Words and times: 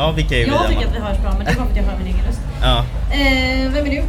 Ja, 0.00 0.10
vilka 0.10 0.34
är 0.34 0.44
vi? 0.44 0.50
Jag 0.50 0.68
tycker 0.68 0.86
att 0.86 0.94
vi 0.94 0.98
hörs 1.00 1.18
bra 1.18 1.34
men 1.36 1.44
det 1.44 1.50
är 1.50 1.56
bara 1.56 1.64
för 1.64 1.70
att 1.70 1.76
jag 1.76 1.84
hör 1.84 1.98
min 1.98 2.06
egen 2.06 2.26
röst. 2.26 2.40
Ja. 2.62 2.84
Eh, 3.10 3.72
vem 3.72 3.86
är 3.86 3.90
du? 3.90 4.02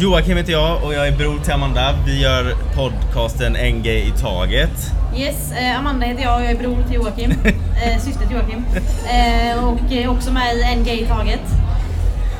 Joakim 0.00 0.36
heter 0.36 0.52
jag 0.52 0.84
och 0.84 0.94
jag 0.94 1.08
är 1.08 1.12
bror 1.12 1.38
till 1.44 1.52
Amanda. 1.52 1.94
Vi 2.06 2.22
gör 2.22 2.54
podcasten 2.74 3.56
En 3.56 3.82
gay 3.82 3.98
i 3.98 4.12
taget. 4.20 4.92
Yes, 5.16 5.52
eh, 5.52 5.78
Amanda 5.78 6.06
heter 6.06 6.22
jag 6.22 6.36
och 6.36 6.44
jag 6.44 6.50
är 6.50 6.58
bror 6.58 6.76
till 6.86 6.94
Joakim. 6.94 7.30
eh, 7.84 8.00
syster 8.00 8.26
till 8.26 8.36
Joakim. 8.36 8.64
Eh, 9.06 9.64
och 9.64 10.16
också 10.16 10.32
med 10.32 10.56
i 10.56 10.62
En 10.62 10.84
Gay 10.84 11.00
i 11.02 11.06
Taget. 11.06 11.40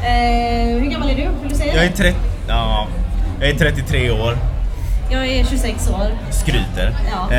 Eh, 0.02 0.80
hur 0.80 0.90
gammal 0.90 1.10
är 1.10 1.16
du? 1.16 1.22
Vill 1.22 1.48
du 1.48 1.54
säga 1.54 1.74
Jag 1.74 1.84
är, 1.84 1.88
det? 1.90 1.96
30, 1.96 2.18
ja, 2.48 2.86
jag 3.40 3.50
är 3.50 3.54
33 3.54 4.10
år, 4.10 4.36
Jag 5.10 5.26
är 5.26 5.44
26 5.44 5.90
år. 5.90 6.10
skryter. 6.30 6.96
Ja. 7.10 7.36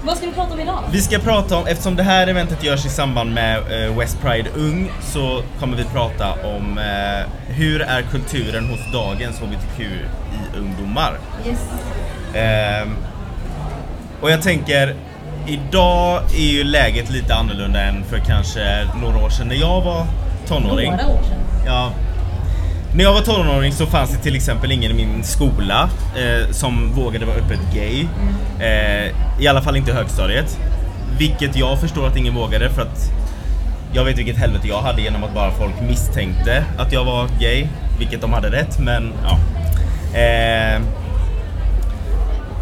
Eh, 0.00 0.06
Vad 0.06 0.16
ska 0.16 0.26
vi 0.26 0.32
prata 0.32 0.52
om 0.54 0.60
idag? 0.60 0.78
Vi 0.92 1.00
ska 1.02 1.18
prata 1.18 1.56
om, 1.56 1.66
eftersom 1.66 1.96
det 1.96 2.02
här 2.02 2.26
eventet 2.26 2.64
görs 2.64 2.86
i 2.86 2.88
samband 2.88 3.34
med 3.34 3.56
eh, 3.58 3.98
West 3.98 4.20
Pride 4.22 4.50
Ung 4.56 4.90
så 5.00 5.42
kommer 5.60 5.76
vi 5.76 5.84
prata 5.84 6.32
om 6.32 6.78
eh, 6.78 7.54
hur 7.54 7.80
är 7.82 8.02
kulturen 8.02 8.66
hos 8.70 8.92
dagens 8.92 9.40
HBTQI-ungdomar. 9.40 11.12
Yes. 11.46 11.58
Ehm, 12.34 12.96
och 14.20 14.30
jag 14.30 14.42
tänker, 14.42 14.94
idag 15.46 16.22
är 16.34 16.52
ju 16.52 16.64
läget 16.64 17.10
lite 17.10 17.34
annorlunda 17.34 17.80
än 17.82 18.04
för 18.04 18.18
kanske 18.18 18.86
några 19.02 19.18
år 19.24 19.30
sedan 19.30 19.48
när 19.48 19.54
jag 19.54 19.80
var 19.80 20.06
tonåring. 20.48 20.90
Några 20.90 21.06
år 21.06 21.22
sedan. 21.22 21.38
Ja. 21.66 21.90
När 22.92 23.04
jag 23.04 23.12
var 23.12 23.20
tonåring 23.20 23.72
så 23.72 23.86
fanns 23.86 24.10
det 24.10 24.18
till 24.18 24.36
exempel 24.36 24.72
ingen 24.72 24.90
i 24.90 24.94
min 24.94 25.24
skola 25.24 25.90
eh, 26.16 26.50
som 26.50 26.92
vågade 26.92 27.26
vara 27.26 27.36
öppet 27.36 27.60
gay. 27.74 28.06
Eh, 28.60 29.14
I 29.40 29.48
alla 29.48 29.62
fall 29.62 29.76
inte 29.76 29.90
i 29.90 29.94
högstadiet. 29.94 30.58
Vilket 31.18 31.56
jag 31.56 31.80
förstår 31.80 32.06
att 32.06 32.16
ingen 32.16 32.34
vågade 32.34 32.70
för 32.70 32.82
att 32.82 33.12
jag 33.92 34.04
vet 34.04 34.18
vilket 34.18 34.36
helvete 34.36 34.68
jag 34.68 34.82
hade 34.82 35.02
genom 35.02 35.24
att 35.24 35.34
bara 35.34 35.50
folk 35.50 35.80
misstänkte 35.80 36.64
att 36.78 36.92
jag 36.92 37.04
var 37.04 37.28
gay. 37.40 37.66
Vilket 37.98 38.20
de 38.20 38.32
hade 38.32 38.50
rätt 38.50 38.78
men 38.78 39.12
ja. 39.22 39.38
Eh, 40.18 40.82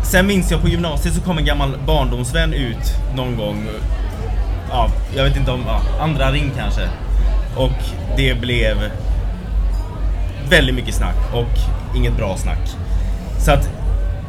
sen 0.03 0.27
minns 0.27 0.51
jag 0.51 0.61
på 0.61 0.69
gymnasiet 0.69 1.15
så 1.15 1.21
kom 1.21 1.39
en 1.39 1.45
gammal 1.45 1.79
barndomsvän 1.87 2.53
ut 2.53 2.95
någon 3.15 3.37
gång. 3.37 3.69
Ja, 4.71 4.91
jag 5.17 5.25
vet 5.25 5.37
inte 5.37 5.51
om, 5.51 5.65
ja, 5.67 5.81
andra 6.01 6.33
ring 6.33 6.53
kanske. 6.57 6.89
Och 7.57 7.73
det 8.17 8.35
blev 8.41 8.77
väldigt 10.49 10.75
mycket 10.75 10.95
snack 10.95 11.17
och 11.35 11.97
inget 11.97 12.17
bra 12.17 12.37
snack. 12.37 12.69
Så 13.39 13.51
att 13.53 13.71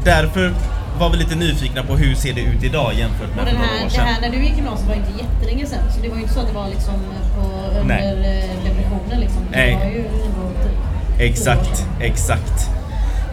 därför 0.03 0.53
var 0.99 1.09
vi 1.09 1.17
lite 1.17 1.35
nyfikna 1.35 1.83
på 1.83 1.95
hur 1.95 2.15
ser 2.15 2.33
det 2.33 2.41
ut 2.41 2.63
idag 2.63 2.93
jämfört 2.93 3.35
med 3.35 3.43
Och 3.43 3.49
för 3.49 3.55
några 3.57 3.69
år 3.81 3.85
det 3.85 3.89
sedan. 3.89 4.05
här 4.07 4.21
när 4.21 4.29
du 4.29 4.43
gick 4.43 4.55
gymnasiet 4.55 4.87
var 4.89 4.95
inte 4.95 5.11
jättelänge 5.23 5.65
sedan 5.65 5.79
så 5.95 6.01
det 6.01 6.09
var 6.09 6.15
ju 6.15 6.21
inte 6.21 6.33
så 6.33 6.39
att 6.39 6.47
det 6.47 6.53
var 6.53 6.67
liksom 6.67 6.93
på, 7.35 7.41
under 7.79 7.95
Nej. 7.95 8.07
eh, 8.07 8.69
depressionen 8.69 9.19
liksom. 9.19 9.41
Det 9.51 9.57
Nej. 9.57 9.75
var 9.75 9.85
ju 9.85 10.03
typ 10.03 10.77
Exakt, 11.19 11.85
exakt. 12.01 12.69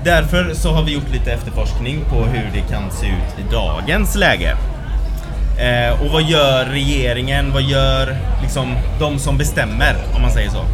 Därför 0.05 0.55
så 0.55 0.72
har 0.72 0.82
vi 0.82 0.92
gjort 0.94 1.10
lite 1.12 1.32
efterforskning 1.32 2.05
på 2.10 2.16
hur 2.16 2.50
det 2.55 2.60
kan 2.74 2.90
se 2.90 3.06
ut 3.06 3.38
i 3.48 3.52
dagens 3.52 4.14
läge. 4.17 4.56
Eh, 5.58 6.02
och 6.02 6.11
vad 6.12 6.23
gör 6.23 6.64
regeringen? 6.64 7.52
Vad 7.52 7.62
gör 7.62 8.17
liksom 8.42 8.77
de 9.00 9.18
som 9.18 9.39
bestämmer 9.39 9.94
om 10.17 10.23
man 10.23 10.30
säger 10.30 10.50
så? 10.50 10.64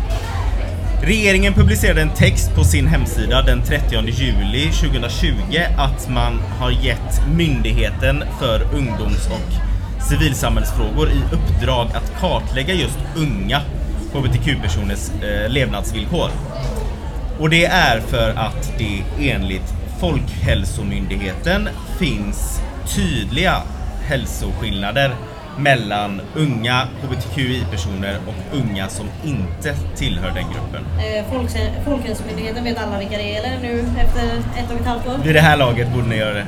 Regeringen 1.03 1.55
publicerade 1.55 2.03
en 2.03 2.11
text 2.11 2.55
på 2.55 2.65
sin 2.65 2.87
hemsida 2.87 3.43
den 3.43 3.63
30 3.63 3.95
juli 4.07 4.73
2020 4.73 5.33
att 5.79 6.09
man 6.09 6.39
har 6.59 6.71
gett 6.71 7.23
Myndigheten 7.37 8.25
för 8.41 8.63
ungdoms 8.75 9.27
och 9.27 9.53
civilsamhällsfrågor 10.09 11.09
i 11.09 11.23
uppdrag 11.35 11.87
att 11.95 12.21
kartlägga 12.21 12.75
just 12.75 12.99
unga 13.17 13.61
hbtq-personers 14.13 15.11
eh, 15.23 15.51
levnadsvillkor. 15.51 16.31
Och 17.39 17.51
det 17.51 17.65
är 17.65 18.01
för 18.01 18.31
att 18.31 18.73
det 18.79 19.03
enligt 19.31 19.75
Folkhälsomyndigheten 20.01 21.69
finns 21.99 22.61
tydliga 22.97 23.63
hälsoskillnader 24.07 25.15
mellan 25.59 26.21
unga 26.37 26.89
hbtqi-personer 27.03 28.17
och 28.27 28.59
unga 28.59 28.89
som 28.89 29.07
inte 29.25 29.75
tillhör 29.97 30.31
den 30.35 30.45
gruppen. 30.45 30.87
Eh, 30.99 31.85
Folkhälsomyndigheten 31.85 32.65
vet 32.65 32.79
alla 32.79 32.99
vilka 32.99 33.17
det 33.17 33.37
är 33.37 33.59
nu 33.63 33.81
efter 33.81 34.23
ett 34.61 34.71
och 34.75 34.81
ett 34.81 34.87
halvt 34.87 35.07
år? 35.07 35.19
Vid 35.25 35.35
det 35.35 35.41
här 35.41 35.57
laget 35.57 35.93
borde 35.93 36.07
ni 36.07 36.17
göra 36.17 36.35
det. 36.35 36.47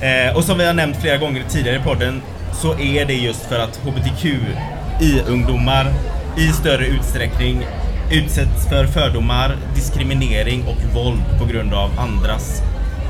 Eh, 0.00 0.36
och 0.36 0.44
som 0.44 0.58
vi 0.58 0.66
har 0.66 0.74
nämnt 0.74 0.96
flera 0.96 1.16
gånger 1.16 1.42
tidigare 1.48 1.76
i 1.76 1.80
podden 1.80 2.22
så 2.52 2.78
är 2.78 3.04
det 3.04 3.14
just 3.14 3.46
för 3.46 3.58
att 3.58 3.80
hbtqi-ungdomar 3.84 5.92
i 6.36 6.48
större 6.48 6.86
utsträckning 6.86 7.66
utsätts 8.12 8.68
för 8.68 8.86
fördomar, 8.86 9.56
diskriminering 9.74 10.64
och 10.66 10.94
våld 10.94 11.22
på 11.38 11.44
grund 11.44 11.74
av 11.74 11.90
andras 11.98 12.62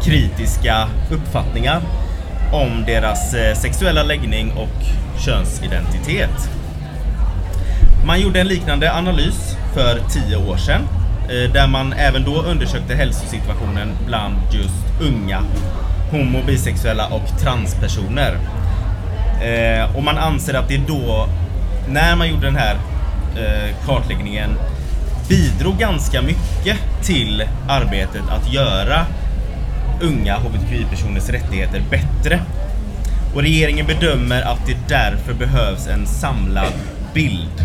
kritiska 0.02 0.88
uppfattningar 1.10 1.80
om 2.52 2.84
deras 2.86 3.34
eh, 3.34 3.54
sexuella 3.54 4.02
läggning 4.02 4.52
och 4.52 4.84
könsidentitet. 5.20 6.50
Man 8.06 8.20
gjorde 8.20 8.40
en 8.40 8.48
liknande 8.48 8.92
analys 8.92 9.56
för 9.74 10.00
tio 10.10 10.36
år 10.36 10.56
sedan 10.56 10.82
eh, 11.28 11.52
där 11.52 11.66
man 11.66 11.92
även 11.92 12.24
då 12.24 12.42
undersökte 12.42 12.94
hälsosituationen 12.94 13.92
bland 14.06 14.36
just 14.52 15.02
unga 15.02 15.42
homo, 16.10 16.38
bisexuella 16.46 17.06
och 17.06 17.40
transpersoner. 17.42 18.38
Eh, 19.42 19.96
och 19.96 20.02
man 20.02 20.18
anser 20.18 20.54
att 20.54 20.68
det 20.68 20.80
då, 20.88 21.28
när 21.88 22.16
man 22.16 22.28
gjorde 22.28 22.46
den 22.46 22.56
här 22.56 22.76
kartläggningen, 23.86 24.58
bidrog 25.28 25.78
ganska 25.78 26.22
mycket 26.22 26.78
till 27.02 27.44
arbetet 27.68 28.22
att 28.30 28.52
göra 28.52 29.06
unga 30.00 30.36
hbtqi-personers 30.38 31.28
rättigheter 31.28 31.82
bättre. 31.90 32.40
Och 33.34 33.42
regeringen 33.42 33.86
bedömer 33.86 34.42
att 34.42 34.66
det 34.66 34.76
därför 34.88 35.34
behövs 35.34 35.86
en 35.86 36.06
samlad 36.06 36.72
bild 37.14 37.62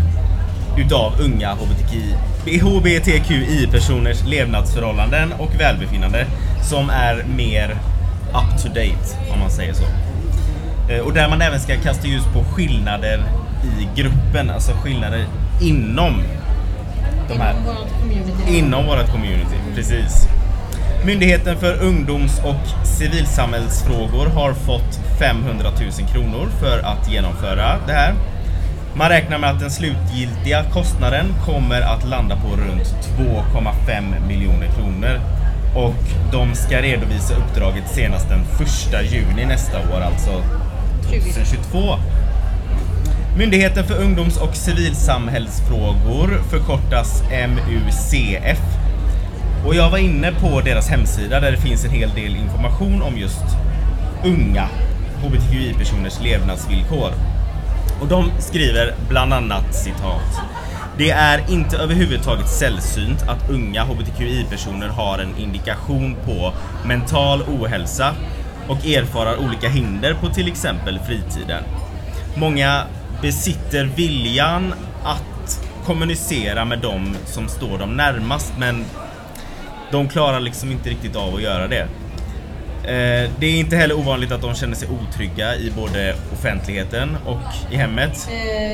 utav 0.77 1.13
unga 1.21 1.53
HBTQI, 1.53 2.59
HBTQI-personers 2.59 4.23
levnadsförhållanden 4.27 5.33
och 5.33 5.59
välbefinnande 5.59 6.25
som 6.69 6.89
är 6.89 7.25
mer 7.37 7.69
up 8.33 8.61
to 8.63 8.67
date 8.67 9.31
om 9.33 9.39
man 9.39 9.51
säger 9.51 9.73
så. 9.73 9.83
Eh, 10.93 10.99
Och 10.99 11.13
där 11.13 11.29
man 11.29 11.41
även 11.41 11.59
ska 11.59 11.75
kasta 11.77 12.07
ljus 12.07 12.23
på 12.33 12.43
skillnader 12.43 13.23
i 13.79 14.01
gruppen, 14.01 14.49
alltså 14.49 14.71
skillnader 14.71 15.25
inom 15.61 16.23
de 17.29 17.39
här 17.39 17.53
Inom 17.53 17.65
vårt 17.65 18.01
community. 18.01 18.57
Inom 18.57 18.85
vårt 18.85 19.11
community, 19.11 19.55
precis. 19.75 20.27
Myndigheten 21.05 21.57
för 21.57 21.83
ungdoms 21.83 22.39
och 22.39 22.87
civilsamhällsfrågor 22.87 24.25
har 24.25 24.53
fått 24.53 24.99
500 25.19 25.67
000 25.99 26.09
kronor 26.13 26.49
för 26.59 26.79
att 26.79 27.11
genomföra 27.11 27.77
det 27.87 27.93
här. 27.93 28.13
Man 28.95 29.09
räknar 29.09 29.37
med 29.37 29.49
att 29.49 29.59
den 29.59 29.71
slutgiltiga 29.71 30.63
kostnaden 30.63 31.25
kommer 31.45 31.81
att 31.81 32.07
landa 32.09 32.35
på 32.35 32.47
runt 32.47 32.95
2,5 33.17 34.27
miljoner 34.27 34.67
kronor. 34.67 35.19
Och 35.75 36.31
de 36.31 36.55
ska 36.55 36.81
redovisa 36.81 37.33
uppdraget 37.35 37.89
senast 37.89 38.29
den 38.29 38.41
1 38.41 39.13
juni 39.13 39.45
nästa 39.45 39.77
år, 39.77 40.01
alltså 40.01 40.43
2022. 41.03 41.95
Myndigheten 43.37 43.87
för 43.87 44.01
ungdoms 44.01 44.37
och 44.37 44.55
civilsamhällsfrågor 44.55 46.41
förkortas 46.49 47.23
MUCF. 47.31 48.70
Och 49.65 49.75
jag 49.75 49.89
var 49.89 49.97
inne 49.97 50.31
på 50.31 50.61
deras 50.61 50.89
hemsida 50.89 51.39
där 51.39 51.51
det 51.51 51.57
finns 51.57 51.85
en 51.85 51.91
hel 51.91 52.09
del 52.09 52.35
information 52.35 53.01
om 53.01 53.17
just 53.17 53.45
unga 54.25 54.67
hbtqi-personers 55.23 56.23
levnadsvillkor. 56.23 57.11
Och 58.01 58.07
de 58.07 58.31
skriver 58.39 58.93
bland 59.09 59.33
annat 59.33 59.75
citat. 59.75 60.41
Det 60.97 61.11
är 61.11 61.51
inte 61.51 61.77
överhuvudtaget 61.77 62.49
sällsynt 62.49 63.21
att 63.27 63.49
unga 63.49 63.83
hbtqi-personer 63.83 64.87
har 64.87 65.19
en 65.19 65.37
indikation 65.37 66.15
på 66.25 66.53
mental 66.85 67.41
ohälsa 67.41 68.15
och 68.67 68.85
erfarar 68.85 69.37
olika 69.37 69.69
hinder 69.69 70.13
på 70.13 70.29
till 70.29 70.47
exempel 70.47 70.99
fritiden. 70.99 71.63
Många 72.35 72.83
besitter 73.21 73.85
viljan 73.85 74.73
att 75.03 75.65
kommunicera 75.85 76.65
med 76.65 76.79
dem 76.79 77.15
som 77.25 77.47
står 77.47 77.77
dem 77.77 77.97
närmast 77.97 78.53
men 78.57 78.85
de 79.91 80.07
klarar 80.07 80.39
liksom 80.39 80.71
inte 80.71 80.89
riktigt 80.89 81.15
av 81.15 81.35
att 81.35 81.41
göra 81.41 81.67
det. 81.67 81.87
Eh, 82.83 83.29
det 83.39 83.45
är 83.45 83.59
inte 83.59 83.75
heller 83.75 83.99
ovanligt 83.99 84.31
att 84.31 84.41
de 84.41 84.55
känner 84.55 84.75
sig 84.75 84.87
otrygga 85.01 85.55
i 85.55 85.71
både 85.75 86.15
offentligheten 86.33 87.17
och 87.25 87.73
i 87.73 87.75
hemmet. 87.75 88.29
Eh, 88.31 88.71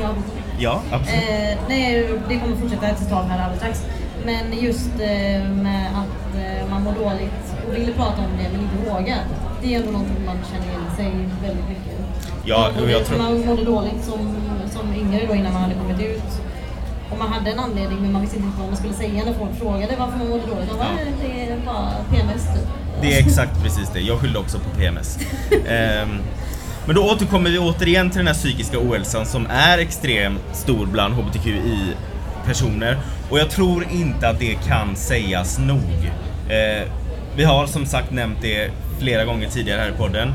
jag 0.00 0.14
Ja, 0.58 0.80
absolut. 0.90 1.22
Eh, 1.30 1.58
nej, 1.68 2.08
det 2.28 2.36
kommer 2.36 2.56
fortsätta 2.56 2.86
ett 2.88 3.08
tag 3.10 3.22
här 3.24 3.38
alldeles 3.44 3.58
strax. 3.58 3.84
Men 4.24 4.58
just 4.64 4.90
eh, 5.00 5.50
med 5.50 5.86
att 5.94 6.36
eh, 6.36 6.70
man 6.70 6.82
mår 6.82 6.92
dåligt 6.92 7.54
och 7.68 7.74
vill 7.76 7.92
prata 7.94 8.18
om 8.22 8.30
det 8.38 8.48
men 8.52 8.60
inte 8.60 8.90
vågar. 8.90 9.18
Det 9.62 9.74
är 9.74 9.78
ändå 9.80 9.92
någonting 9.92 10.24
man 10.26 10.36
känner 10.52 10.66
igen 10.66 10.96
sig 10.96 11.04
väldigt 11.48 11.68
mycket. 11.68 11.92
Ja, 12.44 12.70
och 12.82 12.90
jag 12.90 13.04
tror- 13.06 13.18
Man 13.18 13.46
mådde 13.46 13.64
dåligt 13.64 14.04
som, 14.04 14.36
som 14.70 14.94
yngre 14.94 15.26
då 15.28 15.34
innan 15.34 15.52
man 15.52 15.62
hade 15.62 15.74
kommit 15.74 16.00
ut. 16.00 16.22
Och 17.10 17.18
man 17.18 17.32
hade 17.32 17.50
en 17.50 17.58
anledning 17.58 17.98
men 18.02 18.12
man 18.12 18.22
visste 18.22 18.36
inte 18.36 18.58
vad 18.58 18.68
man 18.68 18.76
skulle 18.76 18.94
säga 18.94 19.24
när 19.24 19.32
folk 19.34 19.58
frågade 19.58 19.94
varför 19.98 20.18
man 20.18 20.28
mådde 20.28 20.46
dåligt. 20.46 20.68
Man 20.68 20.78
bara, 20.78 20.88
Ja. 20.88 21.12
det 21.22 21.42
är 21.52 21.56
bara 21.66 21.90
PMS 22.10 22.42
typ. 22.54 22.68
Det 23.02 23.14
är 23.14 23.18
exakt 23.26 23.62
precis 23.62 23.90
det. 23.94 24.00
Jag 24.00 24.18
skyllde 24.20 24.38
också 24.38 24.58
på 24.58 24.70
PMS. 24.78 25.18
Ehm, 25.68 26.18
men 26.86 26.94
då 26.96 27.10
återkommer 27.12 27.50
vi 27.50 27.58
återigen 27.58 28.10
till 28.10 28.18
den 28.18 28.26
här 28.26 28.34
psykiska 28.34 28.78
ohälsan 28.78 29.26
som 29.26 29.46
är 29.50 29.78
extremt 29.78 30.40
stor 30.52 30.86
bland 30.86 31.14
HBTQI-personer. 31.14 32.98
Och 33.30 33.38
jag 33.38 33.50
tror 33.50 33.86
inte 33.90 34.28
att 34.28 34.38
det 34.38 34.54
kan 34.54 34.96
sägas 34.96 35.58
nog. 35.58 36.10
Eh, 36.48 36.88
vi 37.36 37.44
har 37.44 37.66
som 37.66 37.86
sagt 37.86 38.10
nämnt 38.10 38.38
det 38.42 38.70
flera 38.98 39.24
gånger 39.24 39.48
tidigare 39.48 39.80
här 39.80 39.88
i 39.88 39.92
podden. 39.92 40.32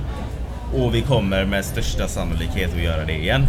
Och 0.75 0.95
vi 0.95 1.01
kommer 1.01 1.45
med 1.45 1.65
största 1.65 2.07
sannolikhet 2.07 2.73
att 2.73 2.81
göra 2.83 3.05
det 3.05 3.13
igen. 3.17 3.47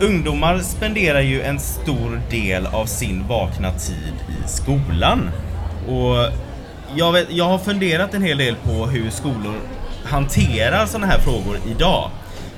Ungdomar 0.00 0.58
spenderar 0.58 1.20
ju 1.20 1.42
en 1.42 1.60
stor 1.60 2.20
del 2.30 2.66
av 2.66 2.86
sin 2.86 3.26
vakna 3.28 3.72
tid 3.72 4.14
i 4.28 4.48
skolan. 4.48 5.30
Och 5.88 6.32
jag, 6.96 7.12
vet, 7.12 7.26
jag 7.30 7.44
har 7.44 7.58
funderat 7.58 8.14
en 8.14 8.22
hel 8.22 8.38
del 8.38 8.54
på 8.54 8.86
hur 8.86 9.10
skolor 9.10 9.54
hanterar 10.04 10.86
sådana 10.86 11.06
här 11.06 11.18
frågor 11.18 11.58
idag. 11.70 12.10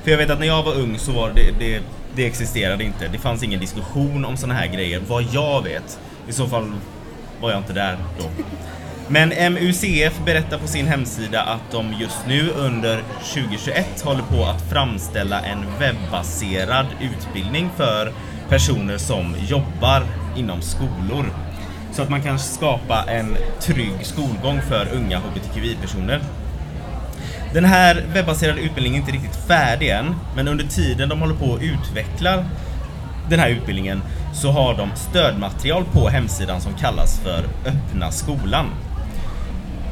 För 0.02 0.10
jag 0.10 0.18
vet 0.18 0.30
att 0.30 0.40
när 0.40 0.46
jag 0.46 0.62
var 0.62 0.74
ung 0.74 0.98
så 0.98 1.12
var 1.12 1.32
det, 1.34 1.42
det, 1.58 1.80
det 2.14 2.26
existerade 2.26 2.84
inte. 2.84 3.08
Det 3.08 3.18
fanns 3.18 3.42
ingen 3.42 3.60
diskussion 3.60 4.24
om 4.24 4.36
sådana 4.36 4.54
här 4.54 4.66
grejer, 4.66 5.02
vad 5.08 5.24
jag 5.32 5.62
vet. 5.64 5.98
I 6.28 6.32
så 6.32 6.46
fall 6.46 6.72
var 7.40 7.50
jag 7.50 7.58
inte 7.58 7.72
där 7.72 7.96
då. 8.18 8.24
Men 9.12 9.28
MUCF 9.28 10.20
berättar 10.24 10.58
på 10.58 10.66
sin 10.66 10.86
hemsida 10.86 11.42
att 11.42 11.70
de 11.72 11.92
just 12.00 12.26
nu 12.26 12.50
under 12.50 13.02
2021 13.34 14.02
håller 14.04 14.22
på 14.22 14.44
att 14.44 14.62
framställa 14.70 15.40
en 15.40 15.64
webbaserad 15.78 16.86
utbildning 17.00 17.70
för 17.76 18.12
personer 18.48 18.98
som 18.98 19.36
jobbar 19.48 20.02
inom 20.36 20.62
skolor. 20.62 21.26
Så 21.92 22.02
att 22.02 22.10
man 22.10 22.22
kan 22.22 22.38
skapa 22.38 23.04
en 23.08 23.36
trygg 23.60 24.06
skolgång 24.06 24.60
för 24.68 24.88
unga 24.94 25.18
HBTQI-personer. 25.18 26.20
Den 27.54 27.64
här 27.64 28.04
webbaserade 28.14 28.60
utbildningen 28.60 29.02
är 29.02 29.08
inte 29.08 29.24
riktigt 29.24 29.46
färdig 29.46 29.88
än, 29.90 30.14
men 30.36 30.48
under 30.48 30.64
tiden 30.64 31.08
de 31.08 31.20
håller 31.20 31.34
på 31.34 31.54
att 31.54 31.62
utveckla 31.62 32.44
den 33.30 33.40
här 33.40 33.48
utbildningen 33.48 34.02
så 34.34 34.50
har 34.50 34.74
de 34.76 34.90
stödmaterial 34.96 35.84
på 35.92 36.08
hemsidan 36.08 36.60
som 36.60 36.74
kallas 36.74 37.20
för 37.20 37.44
Öppna 37.66 38.10
skolan. 38.10 38.66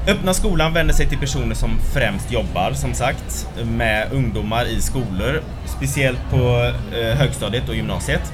Öppna 0.08 0.34
skolan 0.34 0.72
vänder 0.72 0.94
sig 0.94 1.08
till 1.08 1.18
personer 1.18 1.54
som 1.54 1.78
främst 1.94 2.32
jobbar, 2.32 2.72
som 2.72 2.94
sagt, 2.94 3.48
med 3.64 4.12
ungdomar 4.12 4.64
i 4.64 4.80
skolor, 4.80 5.42
speciellt 5.76 6.30
på 6.30 6.72
eh, 6.96 7.18
högstadiet 7.18 7.68
och 7.68 7.74
gymnasiet. 7.74 8.32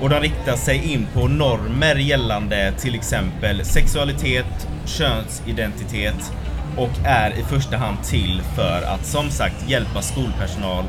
Och 0.00 0.10
de 0.10 0.20
riktar 0.20 0.56
sig 0.56 0.92
in 0.92 1.06
på 1.14 1.28
normer 1.28 1.94
gällande 1.94 2.72
till 2.78 2.94
exempel 2.94 3.64
sexualitet, 3.64 4.68
könsidentitet 4.84 6.32
och 6.76 7.06
är 7.06 7.30
i 7.38 7.42
första 7.42 7.76
hand 7.76 8.02
till 8.04 8.42
för 8.54 8.82
att 8.82 9.06
som 9.06 9.30
sagt 9.30 9.70
hjälpa 9.70 10.02
skolpersonal 10.02 10.84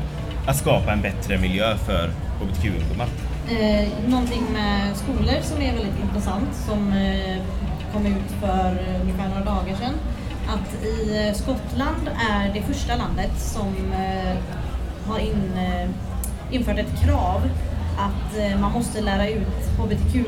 att 0.46 0.56
skapa 0.56 0.92
en 0.92 1.02
bättre 1.02 1.38
miljö 1.38 1.76
för 1.76 2.10
HBTQ-ungdomar. 2.40 3.08
Eh, 3.50 3.88
någonting 4.08 4.42
med 4.52 4.96
skolor 4.96 5.42
som 5.42 5.62
är 5.62 5.72
väldigt 5.74 6.00
intressant 6.02 6.54
som 6.66 6.92
eh, 6.92 7.42
kom 7.92 8.06
ut 8.06 8.30
för 8.40 8.78
ungefär 9.02 9.28
några 9.28 9.44
dagar 9.44 9.76
sedan. 9.76 9.94
Att 10.48 10.84
i 10.84 11.26
eh, 11.26 11.34
Skottland 11.34 12.10
är 12.30 12.54
det 12.54 12.62
första 12.62 12.96
landet 12.96 13.30
som 13.36 13.74
eh, 13.92 14.36
har 15.06 15.18
in, 15.18 15.52
eh, 15.56 15.88
infört 16.50 16.78
ett 16.78 17.00
krav 17.04 17.42
att 17.98 18.60
man 18.60 18.72
måste 18.72 19.00
lära 19.00 19.28
ut 19.28 19.78
HBTQI 19.78 20.24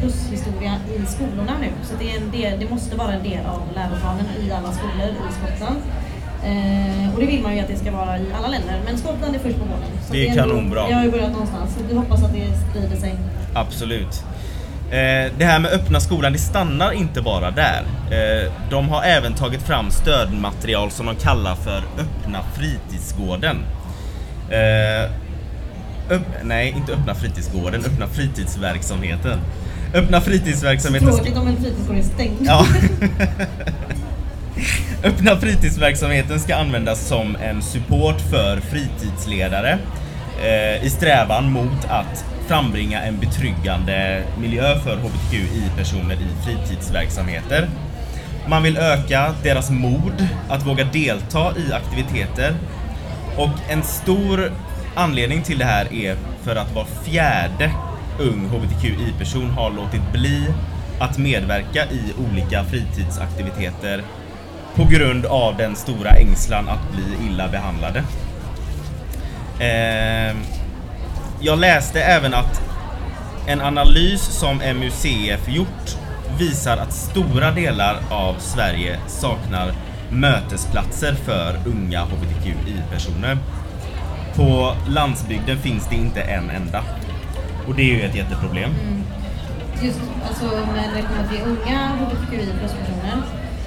plus 0.00 0.30
historia 0.30 0.76
i 0.96 1.06
skolorna 1.06 1.52
nu. 1.60 1.68
Så 1.82 1.94
det, 1.98 2.10
är 2.10 2.16
en 2.20 2.30
del, 2.30 2.60
det 2.60 2.70
måste 2.70 2.96
vara 2.96 3.12
en 3.12 3.22
del 3.22 3.46
av 3.46 3.62
läroplanen 3.74 4.26
i 4.40 4.52
alla 4.52 4.72
skolor 4.72 5.08
i 5.08 5.32
Skottland. 5.32 5.76
Eh, 6.44 7.14
och 7.14 7.20
det 7.20 7.26
vill 7.26 7.42
man 7.42 7.54
ju 7.54 7.60
att 7.60 7.68
det 7.68 7.76
ska 7.76 7.90
vara 7.92 8.18
i 8.18 8.26
alla 8.32 8.48
länder. 8.48 8.80
Men 8.84 8.98
Skottland 8.98 9.34
är 9.34 9.38
först 9.38 9.58
på 9.58 9.64
bollen. 9.64 9.88
Det 10.10 10.28
är 10.28 10.34
kanonbra. 10.34 10.86
Det 10.88 10.94
har 10.94 11.04
ju 11.04 11.10
börjat 11.10 11.32
någonstans. 11.32 11.74
Så 11.74 11.84
vi 11.88 11.94
hoppas 11.94 12.24
att 12.24 12.32
det 12.32 12.46
sprider 12.70 12.96
sig. 12.96 13.14
Absolut. 13.54 14.24
Eh, 14.92 15.32
Det 15.38 15.44
här 15.44 15.58
med 15.58 15.70
öppna 15.70 16.00
skolan, 16.00 16.32
det 16.32 16.38
stannar 16.38 16.92
inte 16.92 17.22
bara 17.22 17.50
där. 17.50 17.82
Eh, 18.10 18.52
De 18.70 18.88
har 18.88 19.02
även 19.02 19.34
tagit 19.34 19.62
fram 19.62 19.90
stödmaterial 19.90 20.90
som 20.90 21.06
de 21.06 21.16
kallar 21.16 21.54
för 21.54 21.78
öppna 21.98 22.38
fritidsgården. 22.56 23.56
Eh, 24.50 25.10
Öpp, 26.10 26.22
nej, 26.42 26.74
inte 26.76 26.92
öppna 26.92 27.14
fritidsgården, 27.14 27.84
öppna 27.84 28.06
fritidsverksamheten. 28.06 29.38
Öppna 29.94 30.20
fritidsverksamheten... 30.20 31.08
Tråkigt 31.08 31.36
om 31.36 31.46
en 31.48 31.56
fritidsgård 31.56 31.96
är 31.96 32.02
stängd. 32.02 32.36
Ja. 32.40 32.66
Öppna 35.04 35.36
fritidsverksamheten 35.40 36.40
ska 36.40 36.56
användas 36.56 37.06
som 37.08 37.36
en 37.36 37.62
support 37.62 38.20
för 38.30 38.60
fritidsledare 38.60 39.78
eh, 40.44 40.84
i 40.86 40.90
strävan 40.90 41.50
mot 41.52 41.84
att 41.88 42.24
frambringa 42.52 43.02
en 43.02 43.20
betryggande 43.20 44.24
miljö 44.38 44.78
för 44.78 44.96
HBTQI-personer 44.96 46.14
i 46.14 46.44
fritidsverksamheter. 46.44 47.68
Man 48.48 48.62
vill 48.62 48.76
öka 48.76 49.34
deras 49.42 49.70
mod 49.70 50.28
att 50.48 50.66
våga 50.66 50.84
delta 50.84 51.52
i 51.58 51.72
aktiviteter 51.72 52.54
och 53.36 53.70
en 53.70 53.82
stor 53.82 54.52
anledning 54.94 55.42
till 55.42 55.58
det 55.58 55.64
här 55.64 55.92
är 55.92 56.16
för 56.42 56.56
att 56.56 56.74
var 56.74 56.86
fjärde 57.04 57.70
ung 58.20 58.48
HBTQI-person 58.48 59.50
har 59.50 59.70
låtit 59.70 60.12
bli 60.12 60.46
att 61.00 61.18
medverka 61.18 61.84
i 61.84 62.12
olika 62.30 62.64
fritidsaktiviteter 62.64 64.02
på 64.74 64.84
grund 64.84 65.26
av 65.26 65.56
den 65.56 65.76
stora 65.76 66.10
ängslan 66.10 66.68
att 66.68 66.92
bli 66.92 67.26
illa 67.26 67.48
behandlade. 67.48 68.04
Eh, 69.58 70.36
jag 71.42 71.58
läste 71.58 72.02
även 72.02 72.34
att 72.34 72.62
en 73.46 73.60
analys 73.60 74.22
som 74.22 74.56
MUCF 74.56 75.48
gjort 75.48 75.96
visar 76.38 76.76
att 76.76 76.92
stora 76.92 77.50
delar 77.50 77.96
av 78.10 78.34
Sverige 78.38 78.98
saknar 79.06 79.72
mötesplatser 80.10 81.14
för 81.14 81.60
unga 81.66 82.04
HBTQI-personer. 82.04 83.38
På 84.36 84.76
landsbygden 84.88 85.58
finns 85.58 85.88
det 85.88 85.94
inte 85.94 86.20
en 86.20 86.50
enda. 86.50 86.84
Och 87.66 87.74
det 87.74 87.82
är 87.82 87.96
ju 87.96 88.02
ett 88.02 88.14
jätteproblem. 88.14 88.70
Mm. 88.70 89.02
Just 89.82 90.00
alltså, 90.28 90.44
när 90.46 90.96
det 90.96 91.02
kommer 91.02 91.28
till 91.28 91.42
unga 91.42 91.88
hbtqi-personer 91.88 93.22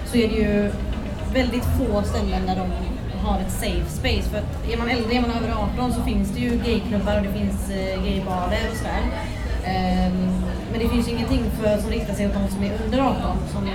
så 0.06 0.18
är 0.18 0.28
det 0.30 0.36
ju 0.36 0.72
väldigt 1.34 1.64
få 1.64 2.04
ställen 2.04 2.46
där 2.46 2.56
de 2.56 2.95
har 3.26 3.40
ett 3.40 3.52
safe 3.52 3.90
space. 4.00 4.30
För 4.32 4.38
att 4.38 4.52
är 4.72 4.78
man 4.78 4.90
äldre, 4.90 5.14
är 5.18 5.22
man 5.22 5.32
över 5.32 5.50
18 5.78 5.94
så 5.94 6.02
finns 6.02 6.28
det 6.32 6.40
ju 6.40 6.52
gayklubbar 6.66 7.18
och 7.18 7.24
det 7.28 7.34
finns 7.40 7.60
eh, 7.70 8.04
gaybarer 8.06 8.64
och 8.72 8.78
sådär. 8.78 9.04
Ehm, 9.66 10.42
men 10.72 10.80
det 10.80 10.90
finns 10.90 11.08
ju 11.08 11.12
ingenting 11.12 11.44
för, 11.60 11.78
som 11.78 11.90
riktar 11.90 12.14
sig 12.14 12.28
åt 12.28 12.34
de 12.34 12.48
som 12.56 12.64
är 12.64 12.72
under 12.86 13.00
18 13.00 13.38
som 13.52 13.68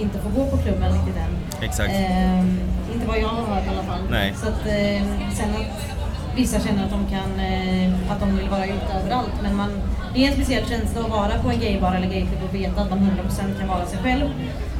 inte 0.00 0.18
får 0.18 0.30
gå 0.30 0.46
på 0.50 0.56
klubben 0.56 0.92
riktigt 0.92 1.16
än. 1.16 1.62
Exakt. 1.62 1.92
Ehm, 1.94 2.60
inte 2.94 3.06
vad 3.06 3.18
jag 3.18 3.28
har 3.28 3.54
hört 3.54 3.66
i 3.66 3.68
alla 3.68 3.82
fall. 3.82 4.02
Nej. 4.10 4.34
Så 4.36 4.48
att, 4.48 4.66
eh, 4.66 5.02
sen 5.38 5.50
att 5.60 5.98
vissa 6.36 6.60
känner 6.60 6.84
att 6.84 6.90
de, 6.90 7.06
kan, 7.06 7.30
eh, 7.40 8.12
att 8.12 8.20
de 8.20 8.36
vill 8.36 8.48
vara 8.48 8.66
ute 8.66 8.92
överallt. 9.00 9.34
Men 9.42 9.56
man, 9.56 9.70
det 10.14 10.24
är 10.24 10.28
en 10.28 10.34
speciell 10.34 10.68
känsla 10.68 11.00
att 11.00 11.10
vara 11.10 11.38
på 11.42 11.50
en 11.50 11.60
gaybar 11.60 11.94
eller 11.94 12.08
gayklubb 12.08 12.42
och 12.48 12.54
veta 12.54 12.80
att 12.80 12.90
man 12.90 12.98
100% 12.98 13.58
kan 13.58 13.68
vara 13.68 13.86
sig 13.86 13.98
själv. 14.02 14.28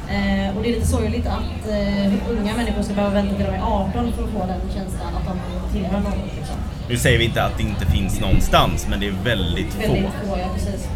Eh, 0.09 0.57
och 0.57 0.63
det 0.63 0.69
är 0.69 0.73
lite 0.73 0.87
sorgligt 0.87 1.27
att 1.27 1.69
eh, 1.69 2.13
unga 2.29 2.53
människor 2.57 2.81
ska 2.81 2.93
behöva 2.93 3.13
vänta 3.13 3.35
till 3.35 3.45
de 3.45 3.51
är 3.51 3.61
18 3.61 4.13
för 4.13 4.23
att 4.23 4.29
få 4.29 4.39
den 4.39 4.61
känslan 4.75 5.15
att 5.15 5.25
de 5.25 5.39
tillhör 5.73 5.99
något. 5.99 6.13
Liksom. 6.37 6.55
Nu 6.89 6.97
säger 6.97 7.17
vi 7.17 7.25
inte 7.25 7.43
att 7.43 7.57
det 7.57 7.63
inte 7.63 7.85
finns 7.85 8.19
någonstans, 8.19 8.87
men 8.89 8.99
det 8.99 9.07
är 9.07 9.15
väldigt 9.23 9.73
få. 9.73 9.93
Väldigt 9.93 10.11
få, 10.27 10.37
ja 10.37 10.47
precis. 10.55 10.87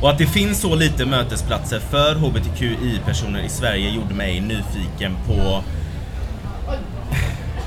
Och 0.00 0.10
att 0.10 0.18
det 0.18 0.26
finns 0.26 0.60
så 0.60 0.74
lite 0.74 1.06
mötesplatser 1.06 1.80
för 1.80 2.14
HBTQI-personer 2.14 3.40
i 3.40 3.48
Sverige 3.48 3.90
gjorde 3.90 4.14
mig 4.14 4.40
nyfiken 4.40 5.16
på 5.26 5.62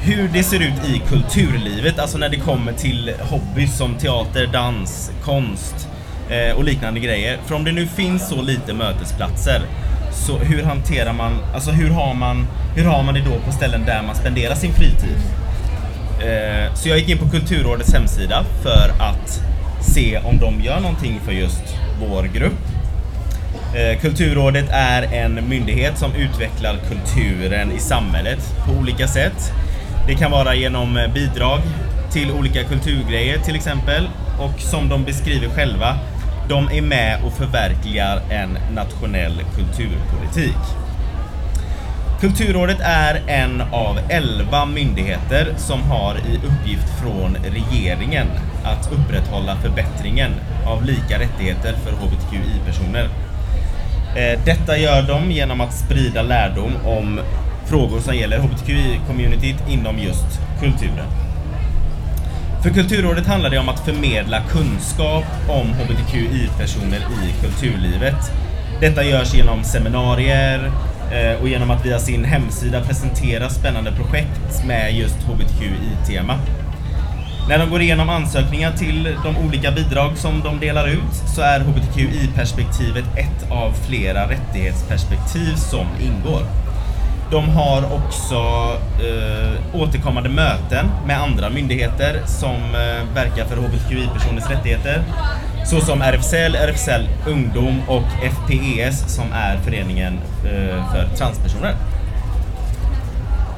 hur 0.01 0.27
det 0.27 0.43
ser 0.43 0.59
ut 0.59 0.89
i 0.89 1.01
kulturlivet, 1.09 1.99
alltså 1.99 2.17
när 2.17 2.29
det 2.29 2.37
kommer 2.37 2.73
till 2.73 3.13
hobbys 3.19 3.77
som 3.77 3.95
teater, 3.95 4.47
dans, 4.47 5.11
konst 5.23 5.87
eh, 6.29 6.57
och 6.57 6.63
liknande 6.63 6.99
grejer. 6.99 7.39
För 7.45 7.55
om 7.55 7.63
det 7.63 7.71
nu 7.71 7.87
finns 7.87 8.29
så 8.29 8.41
lite 8.41 8.73
mötesplatser, 8.73 9.61
så 10.13 10.37
hur 10.37 10.63
hanterar 10.63 11.13
man, 11.13 11.31
alltså 11.53 11.71
hur 11.71 11.89
har 11.89 12.13
man, 12.13 12.47
hur 12.75 12.85
har 12.85 13.03
man 13.03 13.13
det 13.13 13.21
då 13.21 13.39
på 13.45 13.51
ställen 13.51 13.85
där 13.85 14.03
man 14.03 14.15
spenderar 14.15 14.55
sin 14.55 14.73
fritid? 14.73 15.17
Eh, 16.19 16.73
så 16.73 16.89
jag 16.89 16.97
gick 16.97 17.09
in 17.09 17.17
på 17.17 17.29
Kulturrådets 17.29 17.93
hemsida 17.93 18.45
för 18.63 18.91
att 18.99 19.41
se 19.81 20.17
om 20.17 20.37
de 20.37 20.61
gör 20.61 20.79
någonting 20.79 21.19
för 21.25 21.31
just 21.31 21.75
vår 21.99 22.23
grupp. 22.23 22.59
Eh, 23.75 23.99
Kulturrådet 24.01 24.69
är 24.69 25.01
en 25.13 25.49
myndighet 25.49 25.97
som 25.97 26.15
utvecklar 26.15 26.75
kulturen 26.89 27.71
i 27.71 27.79
samhället 27.79 28.39
på 28.65 28.71
olika 28.71 29.07
sätt. 29.07 29.51
Det 30.07 30.15
kan 30.15 30.31
vara 30.31 30.55
genom 30.55 30.99
bidrag 31.13 31.59
till 32.11 32.31
olika 32.31 32.63
kulturgrejer 32.63 33.39
till 33.39 33.55
exempel 33.55 34.09
och 34.39 34.59
som 34.59 34.89
de 34.89 35.03
beskriver 35.03 35.49
själva, 35.49 35.97
de 36.49 36.69
är 36.71 36.81
med 36.81 37.23
och 37.25 37.33
förverkligar 37.33 38.21
en 38.29 38.57
nationell 38.75 39.41
kulturpolitik. 39.55 40.57
Kulturrådet 42.21 42.79
är 42.79 43.21
en 43.27 43.61
av 43.61 43.99
elva 44.09 44.65
myndigheter 44.65 45.53
som 45.57 45.81
har 45.81 46.15
i 46.15 46.35
uppgift 46.35 46.99
från 47.01 47.37
regeringen 47.53 48.27
att 48.63 48.91
upprätthålla 48.91 49.55
förbättringen 49.55 50.31
av 50.67 50.83
lika 50.85 51.19
rättigheter 51.19 51.73
för 51.73 51.91
HBTQI-personer. 51.91 53.09
Eh, 54.15 54.39
detta 54.45 54.77
gör 54.77 55.01
de 55.01 55.31
genom 55.31 55.61
att 55.61 55.73
sprida 55.73 56.21
lärdom 56.21 56.73
om 56.85 57.19
frågor 57.65 57.99
som 57.99 58.15
gäller 58.15 58.39
HBTQI-communityt 58.39 59.69
inom 59.69 59.99
just 59.99 60.39
kulturen. 60.59 61.22
För 62.63 62.69
Kulturrådet 62.69 63.27
handlar 63.27 63.49
det 63.49 63.57
om 63.57 63.69
att 63.69 63.85
förmedla 63.85 64.41
kunskap 64.41 65.23
om 65.49 65.67
HBTQI-personer 65.67 66.97
i 66.97 67.41
kulturlivet. 67.41 68.31
Detta 68.79 69.03
görs 69.03 69.33
genom 69.33 69.63
seminarier 69.63 70.71
eh, 71.11 71.41
och 71.41 71.49
genom 71.49 71.71
att 71.71 71.85
via 71.85 71.99
sin 71.99 72.25
hemsida 72.25 72.81
presentera 72.81 73.49
spännande 73.49 73.91
projekt 73.91 74.65
med 74.67 74.93
just 74.97 75.15
HBTQI-tema. 75.15 76.39
När 77.49 77.59
de 77.59 77.69
går 77.69 77.81
igenom 77.81 78.09
ansökningar 78.09 78.71
till 78.71 79.17
de 79.23 79.37
olika 79.37 79.71
bidrag 79.71 80.17
som 80.17 80.41
de 80.43 80.59
delar 80.59 80.87
ut 80.87 81.13
så 81.35 81.41
är 81.41 81.59
HBTQI-perspektivet 81.59 83.05
ett 83.17 83.51
av 83.51 83.73
flera 83.87 84.29
rättighetsperspektiv 84.29 85.55
som 85.55 85.87
ingår. 86.01 86.43
De 87.31 87.49
har 87.49 87.93
också 87.93 88.37
eh, 88.99 89.52
återkommande 89.73 90.29
möten 90.29 90.85
med 91.07 91.21
andra 91.21 91.49
myndigheter 91.49 92.21
som 92.25 92.55
eh, 92.55 93.15
verkar 93.15 93.45
för 93.45 93.57
HBTQI-personers 93.57 94.49
rättigheter. 94.49 95.03
Såsom 95.65 96.01
RFSL, 96.01 96.55
RFSL 96.55 97.09
Ungdom 97.27 97.81
och 97.87 98.07
FPES 98.21 99.15
som 99.15 99.25
är 99.33 99.57
föreningen 99.57 100.19
eh, 100.45 100.91
för 100.91 101.15
transpersoner. 101.17 101.75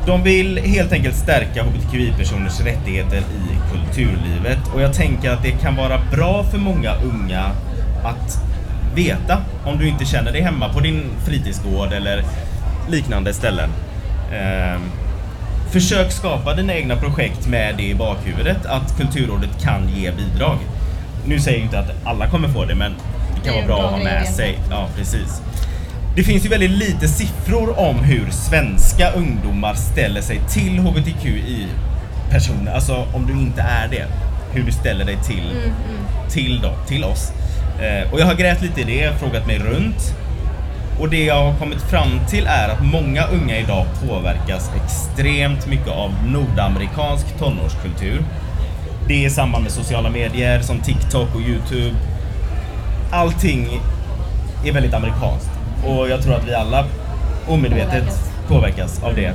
De 0.06 0.24
vill 0.24 0.58
helt 0.58 0.92
enkelt 0.92 1.16
stärka 1.16 1.64
HBTQI-personers 1.64 2.62
rättigheter 2.62 3.18
i 3.18 3.72
kulturlivet 3.72 4.60
och 4.74 4.82
jag 4.82 4.94
tänker 4.94 5.32
att 5.32 5.44
det 5.44 5.52
kan 5.52 5.76
vara 5.76 6.00
bra 6.12 6.44
för 6.44 6.58
många 6.58 6.96
unga 6.96 7.52
att 8.04 8.40
veta 8.96 9.38
om 9.66 9.78
du 9.78 9.88
inte 9.88 10.06
känner 10.06 10.32
dig 10.32 10.42
hemma 10.42 10.74
på 10.74 10.80
din 10.80 11.04
fritidsgård 11.26 11.94
eller 11.94 12.24
liknande 12.90 13.34
ställen. 13.34 13.70
Ehm, 14.34 14.82
Försök 15.72 16.12
skapa 16.12 16.54
dina 16.54 16.74
egna 16.74 16.96
projekt 16.96 17.48
med 17.48 17.78
det 17.78 17.84
i 17.84 17.96
bakhuvudet 17.96 18.66
att 18.66 18.98
Kulturrådet 18.98 19.62
kan 19.64 19.90
ge 19.96 20.12
bidrag. 20.12 20.58
Nu 21.26 21.40
säger 21.40 21.58
jag 21.58 21.66
inte 21.66 21.80
att 21.80 21.92
alla 22.06 22.28
kommer 22.28 22.48
få 22.48 22.66
det 22.66 22.76
men 22.76 22.92
det 23.36 23.42
kan 23.50 23.54
Det 23.62 23.68
vara 23.68 23.68
bra 23.80 23.86
att 23.86 23.92
ha 23.92 24.04
med 24.04 24.28
sig. 24.28 24.60
Ja, 24.70 24.88
precis. 24.98 25.42
Det 26.16 26.24
finns 26.24 26.46
ju 26.46 26.50
väldigt 26.50 26.72
lite 26.72 27.08
siffror 27.08 27.80
om 27.80 27.96
hur 28.00 28.32
svenska 28.32 29.12
ungdomar 29.12 29.74
ställer 29.74 30.22
sig 30.22 30.40
till 30.50 30.80
HBTQI-personer, 30.80 32.72
alltså 32.76 33.08
om 33.14 33.28
du 33.28 33.34
inte 33.34 33.62
är 33.62 33.88
det, 33.88 34.06
hur 34.54 34.64
du 34.64 34.72
ställer 34.72 35.06
dig 35.06 35.18
till, 35.28 35.52
Mm, 35.52 35.74
till, 36.30 36.62
dem, 36.62 36.74
till 36.88 37.04
oss. 37.04 37.32
Eh, 37.82 38.14
och 38.14 38.20
jag 38.20 38.26
har 38.26 38.34
grävt 38.36 38.62
lite 38.62 38.82
i 38.82 38.84
det, 38.84 39.20
frågat 39.20 39.48
mig 39.48 39.60
runt. 39.60 40.16
Och 41.00 41.10
det 41.10 41.26
jag 41.26 41.44
har 41.44 41.54
kommit 41.60 41.82
fram 41.82 42.20
till 42.30 42.48
är 42.48 42.70
att 42.70 42.84
många 42.84 43.24
unga 43.28 43.58
idag 43.58 43.86
påverkas 44.08 44.72
extremt 44.84 45.68
mycket 45.68 45.88
av 45.88 46.14
nordamerikansk 46.26 47.38
tonårskultur. 47.40 48.24
Det 49.08 49.14
är 49.24 49.28
i 49.28 49.30
samband 49.30 49.64
med 49.64 49.72
sociala 49.72 50.10
medier 50.10 50.62
som 50.62 50.80
TikTok 50.80 51.36
och 51.36 51.42
Youtube. 51.42 51.96
Allting 53.12 53.80
är 54.66 54.72
väldigt 54.72 54.94
amerikanskt. 54.94 55.50
Och 55.86 56.10
jag 56.10 56.22
tror 56.24 56.34
att 56.36 56.48
vi 56.48 56.54
alla 56.54 56.86
omedvetet 57.48 58.20
Påverkas. 58.48 59.04
av 59.04 59.16
det. 59.16 59.34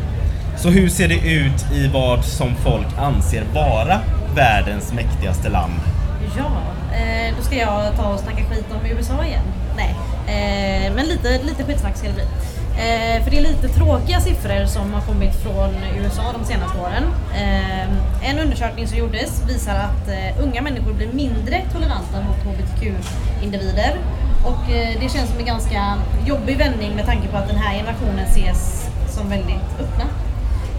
Så 0.57 0.69
hur 0.69 0.89
ser 0.89 1.09
det 1.09 1.15
ut 1.31 1.73
i 1.75 1.89
vad 1.89 2.25
som 2.25 2.55
folk 2.55 2.87
anser 2.99 3.45
vara 3.55 3.99
världens 4.37 4.93
mäktigaste 4.93 5.49
land? 5.49 5.73
Ja, 6.39 6.51
eh, 6.93 7.37
då 7.37 7.43
ska 7.43 7.57
jag 7.57 7.97
ta 7.97 8.15
och 8.15 8.21
snacka 8.21 8.45
skit 8.45 8.67
om 8.71 8.87
USA 8.87 9.25
igen. 9.25 9.45
Nej, 9.77 9.95
eh, 10.27 10.93
men 10.95 11.07
lite, 11.07 11.43
lite 11.43 11.65
skitsnack 11.65 11.97
ska 11.97 12.09
det 12.09 12.15
bli. 12.15 12.25
Eh, 12.71 13.23
för 13.23 13.31
det 13.31 13.39
är 13.39 13.43
lite 13.43 13.69
tråkiga 13.69 14.21
siffror 14.21 14.67
som 14.67 14.93
har 14.95 15.01
kommit 15.01 15.35
från 15.35 15.75
USA 15.99 16.23
de 16.39 16.45
senaste 16.45 16.79
åren. 16.79 17.05
Eh, 17.35 18.31
en 18.31 18.39
undersökning 18.39 18.89
som 18.89 18.99
gjordes 18.99 19.43
visar 19.49 19.75
att 19.75 20.09
eh, 20.09 20.43
unga 20.43 20.63
människor 20.63 20.93
blir 20.93 21.13
mindre 21.13 21.63
toleranta 21.73 22.21
mot 22.21 22.37
HBTQ-individer. 22.37 23.97
Och 24.45 24.73
eh, 24.73 25.01
det 25.01 25.09
känns 25.13 25.31
som 25.31 25.39
en 25.39 25.47
ganska 25.47 25.97
jobbig 26.27 26.59
vändning 26.59 26.95
med 26.97 27.07
tanke 27.07 27.29
på 27.29 27.37
att 27.37 27.49
den 27.49 27.59
här 27.59 27.75
generationen 27.77 28.25
ses 28.25 28.89
som 29.09 29.31
väldigt 29.31 29.81
öppna. 29.81 30.05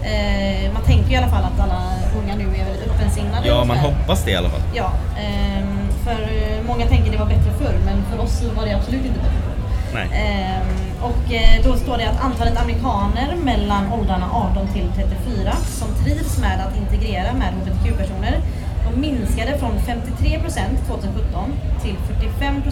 Eh, 0.04 0.72
man 0.72 0.82
tänker 0.82 1.10
i 1.10 1.16
alla 1.16 1.28
fall 1.28 1.44
att 1.44 1.60
alla 1.60 1.82
unga 2.22 2.34
nu 2.36 2.44
är 2.44 2.64
väldigt 2.64 2.90
öppensinnade. 2.90 3.48
Ja, 3.48 3.64
man 3.64 3.78
hoppas 3.78 4.24
det 4.24 4.30
i 4.30 4.36
alla 4.36 4.48
fall. 4.48 4.60
Ja, 4.74 4.92
ehm, 5.18 5.88
för 6.04 6.22
eh, 6.22 6.62
många 6.66 6.86
tänker 6.86 7.12
det 7.12 7.18
var 7.18 7.26
bättre 7.26 7.52
förr 7.60 7.76
men 7.84 8.04
för 8.10 8.24
oss 8.24 8.42
var 8.56 8.66
det 8.66 8.72
absolut 8.72 9.04
inte 9.04 9.18
bättre 9.18 9.40
förr. 9.46 9.58
Nej. 9.94 10.06
Ehm, 10.22 10.68
och 11.02 11.34
eh, 11.34 11.64
då 11.64 11.76
står 11.76 11.98
det 11.98 12.06
att 12.10 12.24
antalet 12.24 12.60
amerikaner 12.62 13.36
mellan 13.44 13.92
åldrarna 13.92 14.26
18 14.32 14.68
till 14.68 14.88
34 14.96 15.52
som 15.66 15.88
trivs 16.04 16.38
med 16.38 16.66
att 16.66 16.76
integrera 16.76 17.32
med 17.32 17.48
HBTQ-personer 17.54 18.40
de 18.84 19.00
minskade 19.00 19.58
från 19.58 19.70
53% 19.70 20.58
2017 20.86 21.52
till 21.82 21.96
45% 22.40 22.62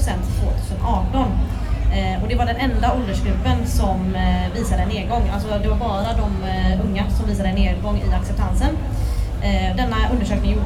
2018. 0.79 1.27
Eh, 1.93 2.23
och 2.23 2.29
det 2.29 2.35
var 2.35 2.47
den 2.47 2.57
enda 2.57 2.95
åldersgruppen 2.95 3.67
som 3.67 4.15
eh, 4.15 4.59
visade 4.59 4.83
en 4.83 4.89
nedgång. 4.89 5.23
Alltså 5.35 5.49
det 5.63 5.69
var 5.69 5.77
bara 5.77 6.13
de 6.13 6.49
eh, 6.49 6.85
unga 6.85 7.11
som 7.11 7.29
visade 7.29 7.49
en 7.49 7.55
nedgång 7.55 7.97
i 7.97 8.15
acceptansen. 8.15 8.69
Eh, 9.43 9.77
denna 9.77 9.97
undersökning 10.13 10.59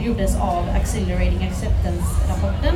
gjordes 0.00 0.36
av 0.36 0.62
Accelerating 0.80 1.48
Acceptance-rapporten. 1.50 2.74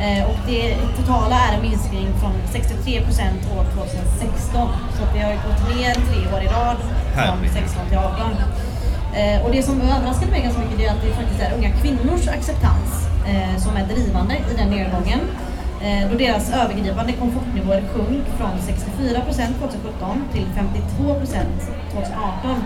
Eh, 0.00 0.30
och 0.30 0.38
det 0.46 0.76
totala 0.96 1.36
är 1.46 1.56
en 1.56 1.62
minskning 1.62 2.06
från 2.20 2.32
63% 2.52 3.58
år 3.58 3.64
2016. 3.74 4.68
Så 4.96 5.02
att 5.04 5.12
det 5.14 5.20
har 5.20 5.32
gått 5.32 5.62
ner 5.76 5.94
tre 5.94 6.20
år 6.34 6.42
i 6.42 6.46
rad 6.46 6.78
från 7.14 7.24
Herregud. 7.24 7.50
16 7.52 7.88
till 7.88 7.98
18. 7.98 8.30
Eh, 9.16 9.44
och 9.44 9.50
det 9.52 9.62
som 9.62 9.80
överraskade 9.80 10.30
mig 10.30 10.42
ganska 10.42 10.60
mycket 10.60 10.80
är 10.80 10.90
att 10.90 11.02
det 11.02 11.12
faktiskt 11.12 11.40
är 11.40 11.52
unga 11.56 11.70
kvinnors 11.70 12.28
acceptans 12.28 12.90
som 13.58 13.76
är 13.76 13.86
drivande 13.86 14.34
i 14.34 14.56
den 14.56 14.68
nedgången. 14.68 15.20
Då 16.10 16.18
deras 16.18 16.50
övergripande 16.50 17.12
komfortnivåer 17.12 17.82
sjönk 17.92 18.24
från 18.38 18.50
64% 18.50 19.58
2017 19.60 20.24
till 20.32 20.46
52% 20.56 21.46
2018. 21.92 22.62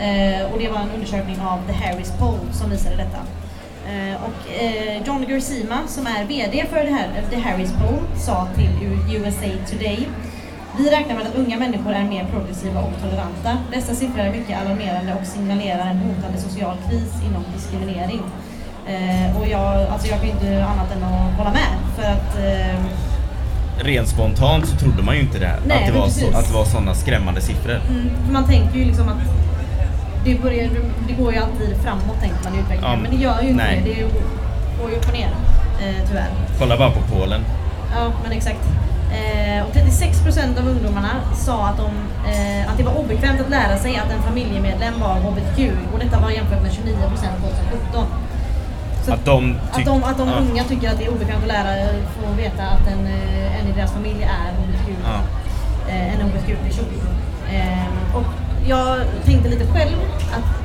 Eh, 0.00 0.52
och 0.52 0.58
det 0.58 0.68
var 0.68 0.78
en 0.80 0.90
undersökning 0.94 1.36
av 1.40 1.58
The 1.66 1.72
Harris 1.72 2.12
Poll 2.18 2.38
som 2.52 2.70
visade 2.70 2.96
detta. 2.96 3.18
Eh, 3.88 4.14
och 4.14 4.62
eh, 4.62 5.02
John 5.06 5.24
Gersima 5.28 5.78
som 5.86 6.06
är 6.06 6.24
VD 6.24 6.64
för 6.70 6.84
det 6.84 6.90
här, 6.90 7.08
The 7.30 7.36
Harris 7.36 7.72
Poll 7.72 8.18
sa 8.18 8.48
till 8.56 8.70
USA 9.16 9.46
Today 9.70 10.08
vi 10.78 10.90
räknar 10.90 11.14
med 11.14 11.26
att 11.26 11.34
unga 11.34 11.58
människor 11.58 11.92
är 11.92 12.04
mer 12.04 12.26
progressiva 12.32 12.80
och 12.80 12.92
toleranta. 13.02 13.58
Dessa 13.72 13.94
siffror 13.94 14.20
är 14.20 14.32
mycket 14.32 14.60
alarmerande 14.60 15.14
och 15.20 15.26
signalerar 15.26 15.86
en 15.86 15.98
hotande 15.98 16.38
social 16.38 16.76
kris 16.88 17.12
inom 17.28 17.44
diskriminering. 17.54 18.22
Eh, 18.86 19.40
och 19.40 19.48
jag, 19.48 19.82
alltså 19.82 20.08
jag 20.08 20.20
kan 20.20 20.28
inte 20.28 20.64
annat 20.64 20.92
än 20.96 21.04
att 21.04 21.38
hålla 21.38 21.52
med. 21.52 21.74
För 21.96 22.02
att 22.02 22.38
eh, 22.38 22.80
Rent 23.78 24.08
spontant 24.08 24.66
så 24.68 24.76
trodde 24.76 25.02
man 25.02 25.14
ju 25.14 25.20
inte 25.20 25.38
det. 25.38 25.54
Nej, 25.66 25.78
att, 25.78 25.92
det 25.92 25.98
var 25.98 26.08
så, 26.08 26.26
att 26.26 26.48
det 26.48 26.54
var 26.54 26.64
sådana 26.64 26.94
skrämmande 26.94 27.40
siffror. 27.40 27.80
mm, 27.90 28.32
man 28.32 28.46
tänker 28.46 28.78
ju 28.78 28.84
liksom 28.84 29.08
att 29.08 29.43
det, 30.24 30.42
börjar, 30.42 30.68
det 31.08 31.12
går 31.22 31.32
ju 31.32 31.38
alltid 31.38 31.76
framåt 31.82 32.20
tänker 32.20 32.44
man 32.44 32.54
i 32.54 32.58
utvecklingen. 32.58 32.90
Ja, 32.90 32.96
men 33.02 33.10
det 33.10 33.16
gör 33.16 33.42
ju 33.42 33.48
inte 33.48 33.64
nej. 33.64 33.82
det. 33.84 33.94
Det 33.94 34.00
går 34.82 34.90
ju 34.90 34.96
upp 34.96 35.08
och 35.08 35.14
ner. 35.14 35.30
Eh, 35.82 36.08
tyvärr. 36.08 36.30
Kolla 36.58 36.76
bara 36.76 36.90
på 36.90 37.00
Polen. 37.14 37.40
Ja, 37.94 38.12
men 38.22 38.32
exakt. 38.32 38.64
Eh, 39.12 39.66
och 39.66 39.72
36% 39.74 40.58
av 40.60 40.68
ungdomarna 40.68 41.10
sa 41.34 41.66
att, 41.68 41.76
de, 41.76 41.90
eh, 42.32 42.70
att 42.70 42.78
det 42.78 42.84
var 42.84 42.98
obekvämt 42.98 43.40
att 43.40 43.50
lära 43.50 43.76
sig 43.78 43.96
att 43.96 44.10
en 44.12 44.22
familjemedlem 44.22 44.94
var 45.00 45.14
HBTQ 45.14 45.58
och 45.92 45.98
detta 45.98 46.20
var 46.20 46.30
jämfört 46.30 46.62
med 46.62 46.70
29% 46.72 47.36
2017. 47.40 48.06
Så 49.04 49.12
Att 49.12 49.24
de 49.24 49.56
att 49.72 49.84
de, 49.84 50.04
att 50.04 50.18
de 50.18 50.28
ja. 50.28 50.34
unga 50.34 50.64
tycker 50.64 50.90
att 50.90 50.98
det 50.98 51.04
är 51.04 51.10
obekvämt 51.10 51.42
att 51.42 51.48
lära 51.48 51.88
få 52.14 52.32
veta 52.36 52.62
att 52.62 52.86
en, 52.86 53.06
eh, 53.06 53.60
en 53.60 53.66
i 53.68 53.72
deras 53.76 53.92
familj 53.92 54.22
är 54.22 54.52
HBTQ, 54.58 54.88
Ja. 55.04 55.18
eh, 55.92 56.14
en 56.14 56.20
HBTQ-person. 56.20 56.84
Eh, 57.52 58.16
och 58.16 58.24
jag 58.68 58.98
tänkte 59.24 59.48
lite 59.48 59.66
själv 59.66 59.96
att 60.32 60.64